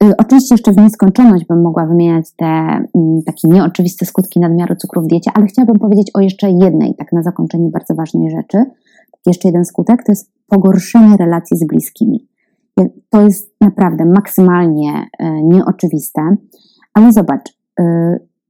y, 0.04 0.18
oczywiście 0.18 0.56
jeszcze 0.56 0.72
w 0.72 0.78
nieskończoność 0.78 1.46
bym 1.46 1.62
mogła 1.62 1.86
wymieniać 1.86 2.32
te 2.32 2.46
mm, 2.46 3.24
takie 3.26 3.48
nieoczywiste 3.48 4.06
skutki 4.06 4.40
nadmiaru 4.40 4.76
cukru 4.76 5.02
w 5.02 5.08
diecie, 5.08 5.32
ale 5.34 5.46
chciałabym 5.46 5.80
powiedzieć 5.80 6.12
o 6.14 6.20
jeszcze 6.20 6.52
jednej, 6.52 6.96
tak 6.96 7.14
na 7.14 7.24
zakończenie 7.24 7.70
bardzo 7.70 7.96
ważnej 7.96 8.32
rzeczy. 8.32 8.64
Jeszcze 9.26 9.48
jeden 9.48 9.66
skutek 9.66 10.04
to 10.04 10.12
jest 10.12 10.32
pogorszenie 10.48 11.18
relacji 11.18 11.58
z 11.58 11.68
bliskimi. 11.68 12.28
To 13.10 13.22
jest 13.22 13.56
naprawdę 13.62 14.06
maksymalnie 14.06 15.06
e, 15.20 15.44
nieoczywiste, 15.44 16.22
ale 16.94 17.14
zobacz, 17.14 17.58
e, 17.80 17.84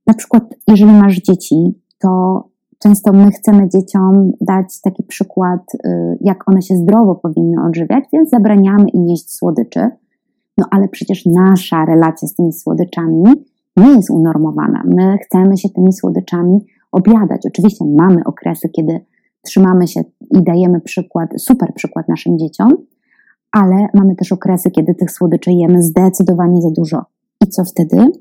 na 0.07 0.13
przykład 0.13 0.43
jeżeli 0.67 0.91
masz 0.91 1.15
dzieci, 1.15 1.73
to 1.99 2.43
często 2.79 3.13
my 3.13 3.31
chcemy 3.31 3.69
dzieciom 3.69 4.31
dać 4.41 4.81
taki 4.81 5.03
przykład, 5.03 5.61
e, 5.85 6.15
jak 6.21 6.49
one 6.49 6.61
się 6.61 6.75
zdrowo 6.75 7.15
powinny 7.15 7.63
odżywiać, 7.67 8.03
więc 8.13 8.29
zabraniamy 8.29 8.89
im 8.89 9.07
jeść 9.07 9.33
słodyczy. 9.33 9.89
No 10.57 10.65
ale 10.71 10.87
przecież 10.87 11.25
nasza 11.25 11.85
relacja 11.85 12.27
z 12.27 12.35
tymi 12.35 12.53
słodyczami 12.53 13.23
nie 13.77 13.95
jest 13.95 14.09
unormowana. 14.09 14.83
My 14.85 15.17
chcemy 15.17 15.57
się 15.57 15.69
tymi 15.69 15.93
słodyczami 15.93 16.59
obiadać. 16.91 17.41
Oczywiście 17.47 17.85
mamy 17.85 18.21
okresy, 18.25 18.69
kiedy 18.69 18.99
trzymamy 19.41 19.87
się 19.87 20.01
i 20.31 20.43
dajemy 20.43 20.81
przykład, 20.81 21.29
super 21.37 21.73
przykład 21.73 22.07
naszym 22.09 22.39
dzieciom, 22.39 22.69
ale 23.51 23.87
mamy 23.93 24.15
też 24.15 24.31
okresy, 24.31 24.71
kiedy 24.71 24.95
tych 24.95 25.11
słodyczy 25.11 25.51
jemy 25.51 25.83
zdecydowanie 25.83 26.61
za 26.61 26.71
dużo. 26.71 27.05
I 27.45 27.47
co 27.47 27.63
wtedy? 27.65 28.11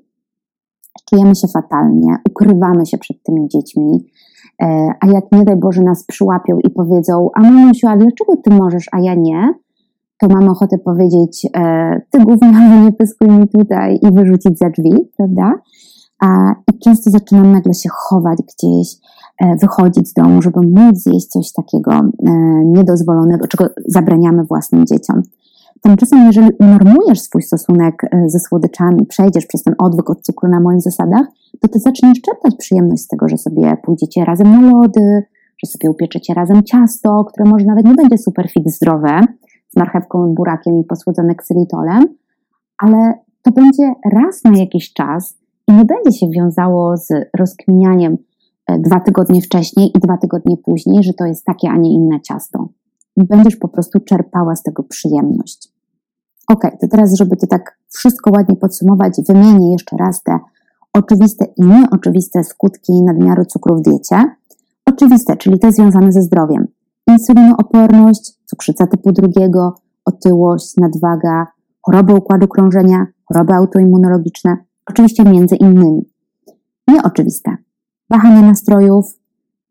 Czujemy 1.10 1.34
się 1.34 1.48
fatalnie, 1.48 2.16
ukrywamy 2.30 2.86
się 2.86 2.98
przed 2.98 3.22
tymi 3.22 3.48
dziećmi, 3.48 4.06
e, 4.62 4.90
a 5.00 5.06
jak 5.06 5.24
nie 5.32 5.44
daj 5.44 5.56
Boże 5.56 5.82
nas 5.82 6.04
przyłapią 6.04 6.58
i 6.58 6.70
powiedzą, 6.70 7.28
a 7.34 7.40
mamusiu, 7.40 7.88
a 7.88 7.96
dlaczego 7.96 8.36
ty 8.44 8.50
możesz, 8.50 8.86
a 8.92 9.00
ja 9.00 9.14
nie? 9.14 9.54
To 10.18 10.28
mamy 10.28 10.50
ochotę 10.50 10.78
powiedzieć, 10.78 11.46
e, 11.56 12.00
ty 12.10 12.24
gówniarzu, 12.24 12.80
nie 12.84 12.92
pyskuj 12.92 13.28
mi 13.28 13.48
tutaj 13.48 13.98
i 14.02 14.12
wyrzucić 14.12 14.58
za 14.58 14.70
drzwi, 14.70 14.92
prawda? 15.16 15.52
A, 16.20 16.54
I 16.72 16.78
często 16.78 17.10
zaczynamy 17.10 17.52
nagle 17.52 17.74
się 17.74 17.88
chować 17.92 18.38
gdzieś, 18.38 18.96
wychodzić 19.62 20.08
z 20.08 20.12
domu, 20.12 20.42
żeby 20.42 20.60
móc 20.60 20.96
zjeść 20.96 21.26
coś 21.26 21.52
takiego 21.52 21.92
e, 21.92 22.02
niedozwolonego, 22.64 23.46
czego 23.46 23.66
zabraniamy 23.86 24.44
własnym 24.44 24.86
dzieciom. 24.86 25.22
Tymczasem, 25.80 26.26
jeżeli 26.26 26.48
unormujesz 26.60 27.20
swój 27.20 27.42
stosunek 27.42 28.04
e, 28.04 28.28
ze 28.28 28.38
słodyczami, 28.38 29.06
przejdziesz 29.06 29.46
przez 29.46 29.62
ten 29.62 29.74
odwyk 29.78 30.10
od 30.10 30.22
cukru 30.22 30.48
na 30.48 30.60
moich 30.60 30.80
zasadach, 30.80 31.26
to 31.60 31.68
ty 31.68 31.78
zaczniesz 31.78 32.20
czerpać 32.20 32.54
przyjemność 32.58 33.02
z 33.02 33.08
tego, 33.08 33.28
że 33.28 33.38
sobie 33.38 33.76
pójdziecie 33.84 34.24
razem 34.24 34.52
na 34.52 34.70
lody, 34.70 35.22
że 35.64 35.70
sobie 35.70 35.90
upieczecie 35.90 36.34
razem 36.34 36.62
ciasto, 36.62 37.24
które 37.24 37.50
może 37.50 37.66
nawet 37.66 37.86
nie 37.86 37.94
będzie 37.94 38.18
super 38.18 38.50
fit 38.50 38.70
zdrowe, 38.70 39.20
z 39.68 39.76
marchewką, 39.76 40.34
burakiem 40.34 40.78
i 40.78 40.84
posłodzone 40.84 41.34
ksylitolem, 41.34 42.04
ale 42.78 43.14
to 43.42 43.50
będzie 43.50 43.92
raz 44.12 44.44
na 44.44 44.58
jakiś 44.58 44.92
czas 44.92 45.38
i 45.68 45.72
nie 45.72 45.84
będzie 45.84 46.18
się 46.18 46.30
wiązało 46.30 46.96
z 46.96 47.08
rozkminianiem, 47.38 48.16
E, 48.16 48.35
dwa 48.78 49.00
tygodnie 49.00 49.42
wcześniej 49.42 49.90
i 49.96 50.00
dwa 50.00 50.16
tygodnie 50.16 50.56
później, 50.56 51.02
że 51.02 51.14
to 51.14 51.24
jest 51.24 51.44
takie, 51.44 51.70
a 51.70 51.76
nie 51.76 51.92
inne 51.92 52.20
ciasto. 52.20 52.68
Będziesz 53.16 53.56
po 53.56 53.68
prostu 53.68 54.00
czerpała 54.00 54.56
z 54.56 54.62
tego 54.62 54.82
przyjemność. 54.82 55.72
Ok, 56.48 56.62
to 56.80 56.88
teraz, 56.88 57.14
żeby 57.14 57.36
to 57.36 57.46
tak 57.46 57.78
wszystko 57.88 58.30
ładnie 58.30 58.56
podsumować, 58.56 59.12
wymienię 59.28 59.72
jeszcze 59.72 59.96
raz 59.96 60.22
te 60.22 60.38
oczywiste 60.92 61.44
i 61.56 61.62
nieoczywiste 61.62 62.44
skutki 62.44 63.02
nadmiaru 63.02 63.44
cukru 63.44 63.76
w 63.76 63.82
diecie. 63.82 64.24
Oczywiste, 64.86 65.36
czyli 65.36 65.58
te 65.58 65.72
związane 65.72 66.12
ze 66.12 66.22
zdrowiem. 66.22 66.66
Insulinooporność, 67.06 68.32
cukrzyca 68.44 68.86
typu 68.86 69.12
drugiego, 69.12 69.74
otyłość, 70.04 70.76
nadwaga, 70.76 71.46
choroby 71.82 72.14
układu 72.14 72.48
krążenia, 72.48 73.06
choroby 73.24 73.54
autoimmunologiczne, 73.54 74.56
oczywiście 74.86 75.24
między 75.24 75.56
innymi. 75.56 76.10
Nieoczywiste. 76.88 77.56
Wahanie 78.10 78.42
nastrojów, 78.42 79.18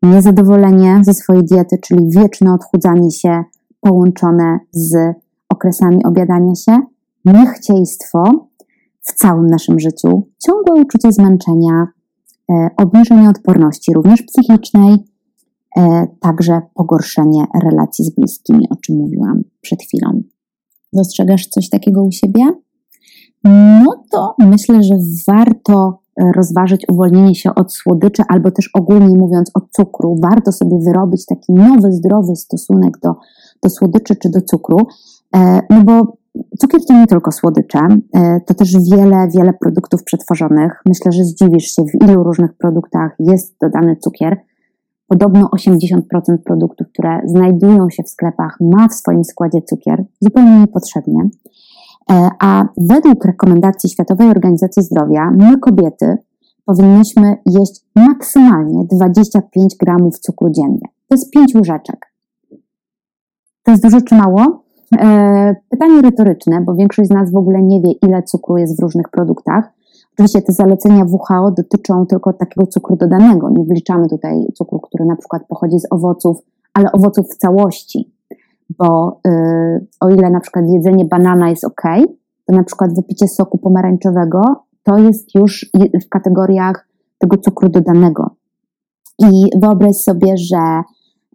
niezadowolenie 0.02 1.00
ze 1.04 1.14
swojej 1.14 1.44
diety, 1.44 1.76
czyli 1.82 2.10
wieczne 2.10 2.54
odchudzanie 2.54 3.10
się 3.10 3.44
połączone 3.80 4.58
z 4.72 4.96
okresami 5.48 6.04
obiadania 6.04 6.54
się, 6.54 6.78
niechciejstwo 7.24 8.48
w 9.02 9.12
całym 9.12 9.46
naszym 9.46 9.80
życiu, 9.80 10.28
ciągłe 10.46 10.82
uczucie 10.82 11.12
zmęczenia, 11.12 11.86
e, 12.50 12.68
obniżenie 12.76 13.30
odporności, 13.30 13.94
również 13.94 14.22
psychicznej, 14.22 14.96
e, 15.76 16.06
także 16.20 16.60
pogorszenie 16.74 17.46
relacji 17.62 18.04
z 18.04 18.14
bliskimi, 18.14 18.68
o 18.70 18.76
czym 18.76 18.96
mówiłam 18.96 19.42
przed 19.60 19.82
chwilą. 19.82 20.22
Dostrzegasz 20.92 21.46
coś 21.46 21.70
takiego 21.70 22.04
u 22.04 22.10
siebie? 22.12 22.42
No 23.84 24.04
to 24.10 24.34
myślę, 24.38 24.82
że 24.82 24.94
warto 25.28 26.05
rozważyć 26.36 26.86
uwolnienie 26.88 27.34
się 27.34 27.54
od 27.54 27.74
słodyczy, 27.74 28.22
albo 28.28 28.50
też 28.50 28.70
ogólnie 28.74 29.18
mówiąc 29.18 29.50
od 29.54 29.70
cukru. 29.70 30.16
Warto 30.22 30.52
sobie 30.52 30.78
wyrobić 30.78 31.26
taki 31.26 31.52
nowy, 31.52 31.92
zdrowy 31.92 32.36
stosunek 32.36 32.98
do, 33.02 33.14
do 33.62 33.70
słodyczy 33.70 34.16
czy 34.16 34.30
do 34.30 34.40
cukru, 34.40 34.78
no 35.70 35.84
bo 35.84 36.16
Cukier 36.58 36.80
to 36.88 36.94
nie 36.94 37.06
tylko 37.06 37.32
słodycze, 37.32 37.78
e, 38.14 38.40
to 38.46 38.54
też 38.54 38.72
wiele, 38.90 39.28
wiele 39.36 39.52
produktów 39.52 40.04
przetworzonych. 40.04 40.82
Myślę, 40.86 41.12
że 41.12 41.24
zdziwisz 41.24 41.74
się, 41.74 41.82
w 41.82 42.04
ilu 42.04 42.22
różnych 42.22 42.54
produktach 42.54 43.16
jest 43.18 43.56
dodany 43.60 43.96
cukier. 43.96 44.36
Podobno 45.08 45.48
80% 45.56 46.38
produktów, 46.44 46.86
które 46.92 47.20
znajdują 47.24 47.90
się 47.90 48.02
w 48.02 48.08
sklepach, 48.08 48.56
ma 48.60 48.88
w 48.88 48.94
swoim 48.94 49.24
składzie 49.24 49.62
cukier, 49.62 50.04
zupełnie 50.20 50.60
niepotrzebnie. 50.60 51.28
E, 52.10 52.28
a 52.40 52.64
według 52.76 53.24
rekomendacji 53.24 53.90
Światowej 53.90 54.30
Organizacji 54.30 54.82
Zdrowia, 54.82 55.30
my 55.30 55.58
kobiety 55.58 56.16
powinnyśmy 56.64 57.36
jeść 57.46 57.84
maksymalnie 57.96 58.84
25 58.84 59.76
gramów 59.76 60.18
cukru 60.18 60.50
dziennie. 60.50 60.88
To 61.08 61.14
jest 61.14 61.30
5 61.30 61.54
łyżeczek. 61.54 62.12
To 63.62 63.70
jest 63.70 63.82
dużo 63.82 64.00
czy 64.00 64.14
mało? 64.14 64.62
E, 64.98 65.56
pytanie 65.70 66.02
retoryczne, 66.02 66.60
bo 66.60 66.74
większość 66.74 67.08
z 67.08 67.12
nas 67.12 67.32
w 67.32 67.36
ogóle 67.36 67.62
nie 67.62 67.80
wie, 67.80 67.92
ile 68.02 68.22
cukru 68.22 68.56
jest 68.56 68.76
w 68.76 68.82
różnych 68.82 69.08
produktach. 69.08 69.72
Oczywiście 70.12 70.42
te 70.42 70.52
zalecenia 70.52 71.04
WHO 71.04 71.50
dotyczą 71.50 72.06
tylko 72.06 72.32
takiego 72.32 72.66
cukru 72.66 72.96
dodanego. 72.96 73.50
Nie 73.50 73.64
wliczamy 73.64 74.08
tutaj 74.08 74.46
cukru, 74.54 74.80
który 74.80 75.04
na 75.04 75.16
przykład 75.16 75.42
pochodzi 75.48 75.80
z 75.80 75.86
owoców, 75.90 76.36
ale 76.74 76.92
owoców 76.92 77.26
w 77.26 77.36
całości. 77.36 78.15
Bo 78.78 79.20
yy, 79.24 79.86
o 80.00 80.10
ile 80.10 80.30
na 80.30 80.40
przykład 80.40 80.64
jedzenie 80.68 81.04
banana 81.04 81.50
jest 81.50 81.64
ok, 81.64 81.82
to 82.46 82.56
na 82.56 82.64
przykład 82.64 82.94
wypicie 82.94 83.28
soku 83.28 83.58
pomarańczowego 83.58 84.42
to 84.82 84.98
jest 84.98 85.34
już 85.34 85.70
w 86.04 86.08
kategoriach 86.08 86.88
tego 87.18 87.38
cukru 87.38 87.68
dodanego. 87.68 88.30
I 89.18 89.50
wyobraź 89.62 89.96
sobie, 89.96 90.36
że 90.36 90.82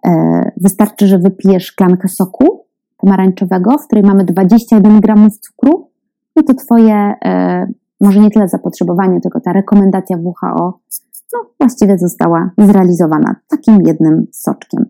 yy, 0.06 0.12
wystarczy, 0.58 1.08
że 1.08 1.20
wypijesz 1.20 1.66
szklankę 1.66 2.08
soku 2.08 2.66
pomarańczowego, 2.98 3.78
w 3.78 3.86
której 3.86 4.04
mamy 4.04 4.24
21 4.24 5.00
gramów 5.00 5.40
cukru, 5.40 5.92
no 6.36 6.44
to 6.44 6.54
Twoje, 6.54 7.14
e, 7.26 7.68
może 8.02 8.20
nie 8.20 8.30
tyle 8.30 8.48
zapotrzebowanie, 8.48 9.22
tylko 9.22 9.40
ta 9.40 9.54
rekomendacja 9.54 10.18
WHO, 10.18 10.80
no 11.34 11.40
właściwie 11.60 11.98
została 11.98 12.52
zrealizowana 12.58 13.36
takim 13.48 13.78
jednym 13.86 14.28
soczkiem. 14.32 14.86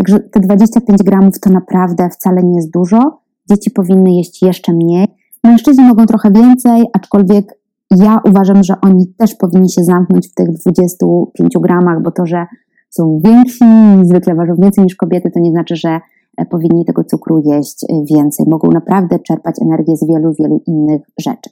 Także 0.00 0.20
te 0.20 0.40
25 0.40 1.02
gramów 1.02 1.40
to 1.40 1.50
naprawdę 1.50 2.08
wcale 2.08 2.42
nie 2.42 2.56
jest 2.56 2.70
dużo. 2.70 3.20
Dzieci 3.50 3.70
powinny 3.70 4.12
jeść 4.12 4.42
jeszcze 4.42 4.72
mniej. 4.72 5.06
Mężczyźni 5.44 5.84
mogą 5.84 6.06
trochę 6.06 6.30
więcej, 6.30 6.84
aczkolwiek 6.92 7.60
ja 7.96 8.20
uważam, 8.24 8.64
że 8.64 8.74
oni 8.82 9.06
też 9.18 9.34
powinni 9.34 9.70
się 9.70 9.84
zamknąć 9.84 10.28
w 10.28 10.34
tych 10.34 10.48
25 10.48 11.54
gramach, 11.60 12.02
bo 12.02 12.10
to, 12.10 12.26
że 12.26 12.46
są 12.90 13.20
więksi, 13.24 13.64
zwykle 14.02 14.34
ważą 14.34 14.54
więcej 14.56 14.84
niż 14.84 14.96
kobiety, 14.96 15.30
to 15.30 15.40
nie 15.40 15.50
znaczy, 15.50 15.76
że 15.76 16.00
E, 16.40 16.46
powinni 16.46 16.84
tego 16.84 17.04
cukru 17.04 17.42
jeść 17.44 17.84
e, 17.84 18.04
więcej. 18.14 18.46
Mogą 18.48 18.70
naprawdę 18.70 19.18
czerpać 19.18 19.62
energię 19.62 19.96
z 19.96 20.06
wielu, 20.06 20.32
wielu 20.38 20.62
innych 20.66 21.02
rzeczy. 21.18 21.50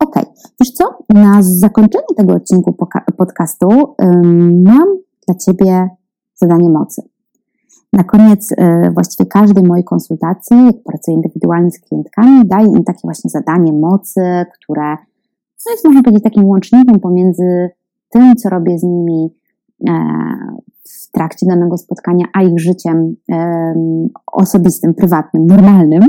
Ok, 0.00 0.14
wiesz 0.60 0.70
co? 0.70 0.84
Na 1.14 1.42
zakończenie 1.42 2.14
tego 2.16 2.32
odcinku 2.32 2.76
podcastu 3.18 3.68
mam 4.64 4.98
dla 5.26 5.34
Ciebie 5.34 5.88
zadanie 6.34 6.70
mocy. 6.70 7.02
Na 7.94 8.04
koniec 8.04 8.54
e, 8.56 8.90
właściwie 8.90 9.28
każdej 9.28 9.64
mojej 9.64 9.84
konsultacji, 9.84 10.66
jak 10.66 10.76
pracuję 10.84 11.16
indywidualnie 11.16 11.70
z 11.70 11.80
klientkami, 11.80 12.42
daję 12.44 12.66
im 12.66 12.84
takie 12.84 13.00
właśnie 13.02 13.30
zadanie 13.30 13.72
mocy, 13.72 14.20
które 14.54 14.96
no 15.66 15.72
jest 15.72 15.84
można 15.84 16.02
powiedzieć 16.02 16.24
takim 16.24 16.44
łącznikiem 16.44 17.00
pomiędzy 17.00 17.70
tym, 18.08 18.36
co 18.36 18.48
robię 18.48 18.78
z 18.78 18.82
nimi 18.82 19.34
w 20.88 21.10
trakcie 21.12 21.46
danego 21.46 21.76
spotkania, 21.78 22.26
a 22.32 22.42
ich 22.42 22.60
życiem 22.60 23.16
osobistym, 24.32 24.94
prywatnym, 24.94 25.46
normalnym. 25.46 26.02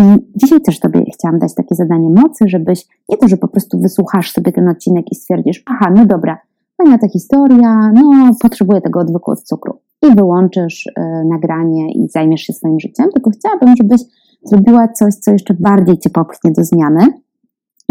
I 0.00 0.04
dzisiaj 0.36 0.60
też 0.60 0.80
Tobie 0.80 1.04
chciałam 1.14 1.38
dać 1.38 1.54
takie 1.54 1.74
zadanie 1.74 2.10
mocy, 2.10 2.44
żebyś 2.48 2.86
nie 3.08 3.16
to, 3.16 3.28
że 3.28 3.36
po 3.36 3.48
prostu 3.48 3.80
wysłuchasz 3.80 4.32
sobie 4.32 4.52
ten 4.52 4.68
odcinek 4.68 5.12
i 5.12 5.14
stwierdzisz, 5.14 5.62
aha, 5.66 5.92
no 5.96 6.06
dobra, 6.06 6.38
fajna 6.82 6.98
ta 6.98 7.08
historia, 7.08 7.92
no 7.94 8.30
potrzebuję 8.40 8.80
tego 8.80 9.00
odwyku 9.00 9.30
od 9.30 9.42
cukru. 9.42 9.78
I 10.02 10.14
wyłączysz 10.14 10.86
y, 10.86 10.92
nagranie 11.24 11.92
i 11.92 12.08
zajmiesz 12.08 12.40
się 12.40 12.52
swoim 12.52 12.80
życiem, 12.80 13.10
tylko 13.14 13.30
chciałabym, 13.30 13.74
żebyś 13.76 14.00
zrobiła 14.44 14.88
coś, 14.88 15.14
co 15.14 15.32
jeszcze 15.32 15.54
bardziej 15.54 15.98
Cię 15.98 16.10
popchnie 16.10 16.52
do 16.52 16.64
zmiany. 16.64 17.06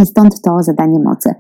I 0.01 0.05
stąd 0.05 0.41
to 0.41 0.63
zadanie 0.63 0.99
mocy. 0.99 1.33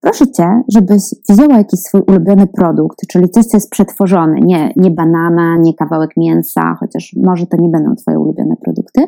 Proszę 0.00 0.30
Cię, 0.32 0.62
żebyś 0.68 1.02
wzięła 1.28 1.56
jakiś 1.56 1.80
swój 1.80 2.00
ulubiony 2.00 2.46
produkt, 2.46 3.06
czyli 3.08 3.30
coś, 3.30 3.44
co 3.44 3.56
jest 3.56 3.70
przetworzone, 3.70 4.40
nie, 4.40 4.72
nie 4.76 4.90
banana, 4.90 5.56
nie 5.56 5.74
kawałek 5.74 6.10
mięsa, 6.16 6.76
chociaż 6.80 7.16
może 7.22 7.46
to 7.46 7.56
nie 7.56 7.68
będą 7.68 7.94
Twoje 7.96 8.18
ulubione 8.18 8.56
produkty, 8.56 9.00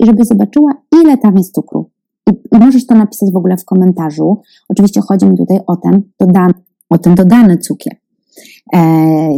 i 0.00 0.06
żebyś 0.06 0.26
zobaczyła, 0.26 0.72
ile 1.02 1.18
tam 1.18 1.36
jest 1.36 1.54
cukru. 1.54 1.90
I, 2.30 2.56
i 2.56 2.58
możesz 2.58 2.86
to 2.86 2.94
napisać 2.94 3.32
w 3.32 3.36
ogóle 3.36 3.56
w 3.56 3.64
komentarzu. 3.64 4.40
Oczywiście 4.68 5.00
chodzi 5.00 5.26
mi 5.26 5.36
tutaj 5.36 5.60
o 5.66 5.76
ten 5.76 6.02
dodany, 6.20 6.54
o 6.92 6.98
ten 6.98 7.14
dodany 7.14 7.58
cukier. 7.58 7.96
E, 8.74 8.80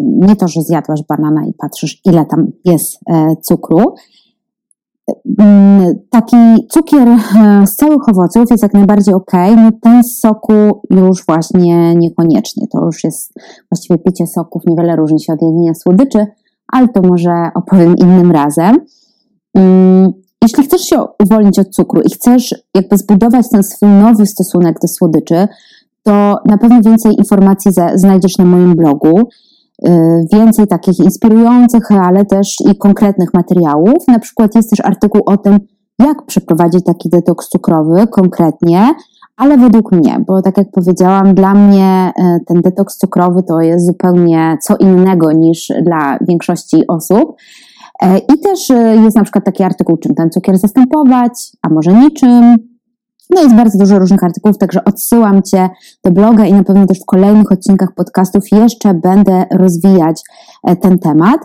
nie 0.00 0.36
to, 0.36 0.48
że 0.48 0.62
zjadłaś 0.62 1.00
banana 1.08 1.46
i 1.46 1.52
patrzysz, 1.52 2.00
ile 2.04 2.26
tam 2.26 2.46
jest 2.64 2.98
e, 3.10 3.36
cukru, 3.42 3.94
Mm, 5.38 5.94
taki 6.10 6.36
cukier 6.70 7.08
e, 7.08 7.66
z 7.66 7.76
całych 7.76 8.08
owoców 8.08 8.44
jest 8.50 8.62
jak 8.62 8.74
najbardziej 8.74 9.14
ok, 9.14 9.32
no 9.56 9.70
ten 9.82 10.04
z 10.04 10.20
soku 10.20 10.82
już 10.90 11.26
właśnie 11.26 11.94
niekoniecznie. 11.94 12.66
To 12.68 12.84
już 12.84 13.04
jest 13.04 13.32
właściwie 13.70 13.98
picie 13.98 14.26
soków, 14.26 14.62
niewiele 14.66 14.96
różni 14.96 15.20
się 15.20 15.32
od 15.32 15.42
jedzenia 15.42 15.74
słodyczy, 15.74 16.26
ale 16.72 16.88
to 16.88 17.02
może 17.02 17.50
opowiem 17.54 17.96
innym 17.96 18.32
razem. 18.32 18.76
Mm, 19.54 20.12
jeśli 20.42 20.64
chcesz 20.64 20.82
się 20.82 21.04
uwolnić 21.22 21.58
od 21.58 21.68
cukru 21.68 22.00
i 22.00 22.10
chcesz 22.10 22.54
jakby 22.74 22.98
zbudować 22.98 23.48
ten 23.50 23.62
swój 23.62 23.88
nowy 23.88 24.26
stosunek 24.26 24.80
do 24.82 24.88
słodyczy, 24.88 25.48
to 26.04 26.38
na 26.46 26.58
pewno 26.58 26.80
więcej 26.82 27.14
informacji 27.18 27.70
znajdziesz 27.94 28.38
na 28.38 28.44
moim 28.44 28.74
blogu. 28.74 29.28
Y, 29.88 30.26
więcej 30.32 30.66
takich 30.66 30.98
inspirujących, 30.98 31.90
ale 31.90 32.24
też 32.24 32.56
i 32.70 32.78
konkretnych 32.78 33.34
materiałów. 33.34 34.08
Na 34.08 34.18
przykład 34.18 34.54
jest 34.54 34.70
też 34.70 34.80
artykuł 34.80 35.20
o 35.26 35.36
tym, 35.36 35.58
jak 35.98 36.26
przeprowadzić 36.26 36.84
taki 36.84 37.08
detoks 37.08 37.48
cukrowy 37.48 38.06
konkretnie, 38.06 38.94
ale 39.36 39.58
według 39.58 39.92
mnie, 39.92 40.24
bo 40.26 40.42
tak 40.42 40.58
jak 40.58 40.70
powiedziałam, 40.70 41.34
dla 41.34 41.54
mnie 41.54 42.12
y, 42.18 42.44
ten 42.46 42.60
detoks 42.60 42.98
cukrowy 42.98 43.42
to 43.42 43.60
jest 43.60 43.86
zupełnie 43.86 44.58
co 44.62 44.76
innego 44.76 45.32
niż 45.32 45.72
dla 45.82 46.18
większości 46.28 46.86
osób. 46.88 47.36
Y, 48.04 48.06
I 48.34 48.40
też 48.40 48.68
jest 49.04 49.16
na 49.16 49.22
przykład 49.22 49.44
taki 49.44 49.62
artykuł, 49.62 49.96
czym 49.96 50.14
ten 50.14 50.30
cukier 50.30 50.58
zastępować, 50.58 51.32
a 51.62 51.68
może 51.68 51.92
niczym, 51.92 52.56
no 53.30 53.42
jest 53.42 53.54
bardzo 53.54 53.78
dużo 53.78 53.98
różnych 53.98 54.24
artykułów, 54.24 54.58
także 54.58 54.84
odsyłam 54.84 55.42
Cię 55.42 55.68
do 56.04 56.10
bloga 56.10 56.46
i 56.46 56.52
na 56.52 56.64
pewno 56.64 56.86
też 56.86 57.00
w 57.00 57.04
kolejnych 57.04 57.52
odcinkach 57.52 57.94
podcastów 57.96 58.44
jeszcze 58.52 58.94
będę 58.94 59.44
rozwijać 59.50 60.22
e, 60.64 60.76
ten 60.76 60.98
temat. 60.98 61.40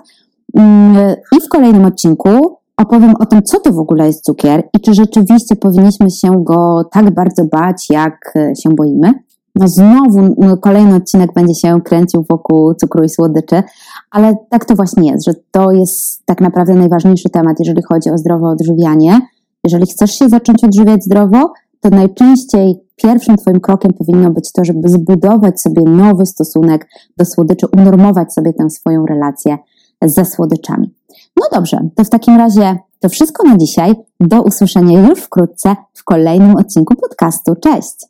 Mm, 0.57 1.15
I 1.37 1.45
w 1.45 1.49
kolejnym 1.49 1.85
odcinku 1.85 2.57
opowiem 2.77 3.13
o 3.19 3.25
tym, 3.25 3.43
co 3.43 3.59
to 3.59 3.73
w 3.73 3.79
ogóle 3.79 4.07
jest 4.07 4.25
cukier 4.25 4.63
i 4.77 4.79
czy 4.79 4.93
rzeczywiście 4.93 5.55
powinniśmy 5.55 6.11
się 6.11 6.43
go 6.43 6.83
tak 6.91 7.13
bardzo 7.13 7.45
bać, 7.45 7.89
jak 7.89 8.33
e, 8.35 8.55
się 8.55 8.69
boimy. 8.69 9.13
No 9.55 9.67
znowu 9.67 10.35
no 10.37 10.57
kolejny 10.57 10.95
odcinek 10.95 11.33
będzie 11.33 11.55
się 11.55 11.81
kręcił 11.81 12.25
wokół 12.29 12.73
cukru 12.73 13.03
i 13.03 13.09
słodyczy, 13.09 13.63
ale 14.11 14.35
tak 14.49 14.65
to 14.65 14.75
właśnie 14.75 15.11
jest, 15.11 15.25
że 15.25 15.33
to 15.51 15.71
jest 15.71 16.25
tak 16.25 16.41
naprawdę 16.41 16.73
najważniejszy 16.73 17.29
temat, 17.29 17.55
jeżeli 17.59 17.81
chodzi 17.83 18.09
o 18.09 18.17
zdrowe 18.17 18.47
odżywianie. 18.47 19.19
Jeżeli 19.63 19.85
chcesz 19.87 20.11
się 20.11 20.29
zacząć 20.29 20.63
odżywiać 20.63 21.03
zdrowo, 21.03 21.53
to 21.81 21.89
najczęściej 21.89 22.75
pierwszym 22.95 23.37
Twoim 23.37 23.59
krokiem 23.59 23.93
powinno 23.93 24.31
być 24.31 24.51
to, 24.51 24.65
żeby 24.65 24.89
zbudować 24.89 25.61
sobie 25.61 25.81
nowy 25.81 26.25
stosunek 26.25 26.87
do 27.17 27.25
słodyczy, 27.25 27.67
unormować 27.67 28.33
sobie 28.33 28.53
tę 28.53 28.69
swoją 28.69 29.05
relację 29.05 29.57
ze 30.05 30.25
słodyczami. 30.25 30.93
No 31.37 31.45
dobrze, 31.53 31.89
to 31.95 32.03
w 32.03 32.09
takim 32.09 32.37
razie 32.37 32.77
to 32.99 33.09
wszystko 33.09 33.43
na 33.43 33.57
dzisiaj. 33.57 33.95
Do 34.19 34.41
usłyszenia 34.41 35.09
już 35.09 35.19
wkrótce 35.19 35.75
w 35.93 36.03
kolejnym 36.03 36.55
odcinku 36.55 36.95
podcastu. 36.95 37.55
Cześć! 37.55 38.09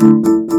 Música 0.00 0.53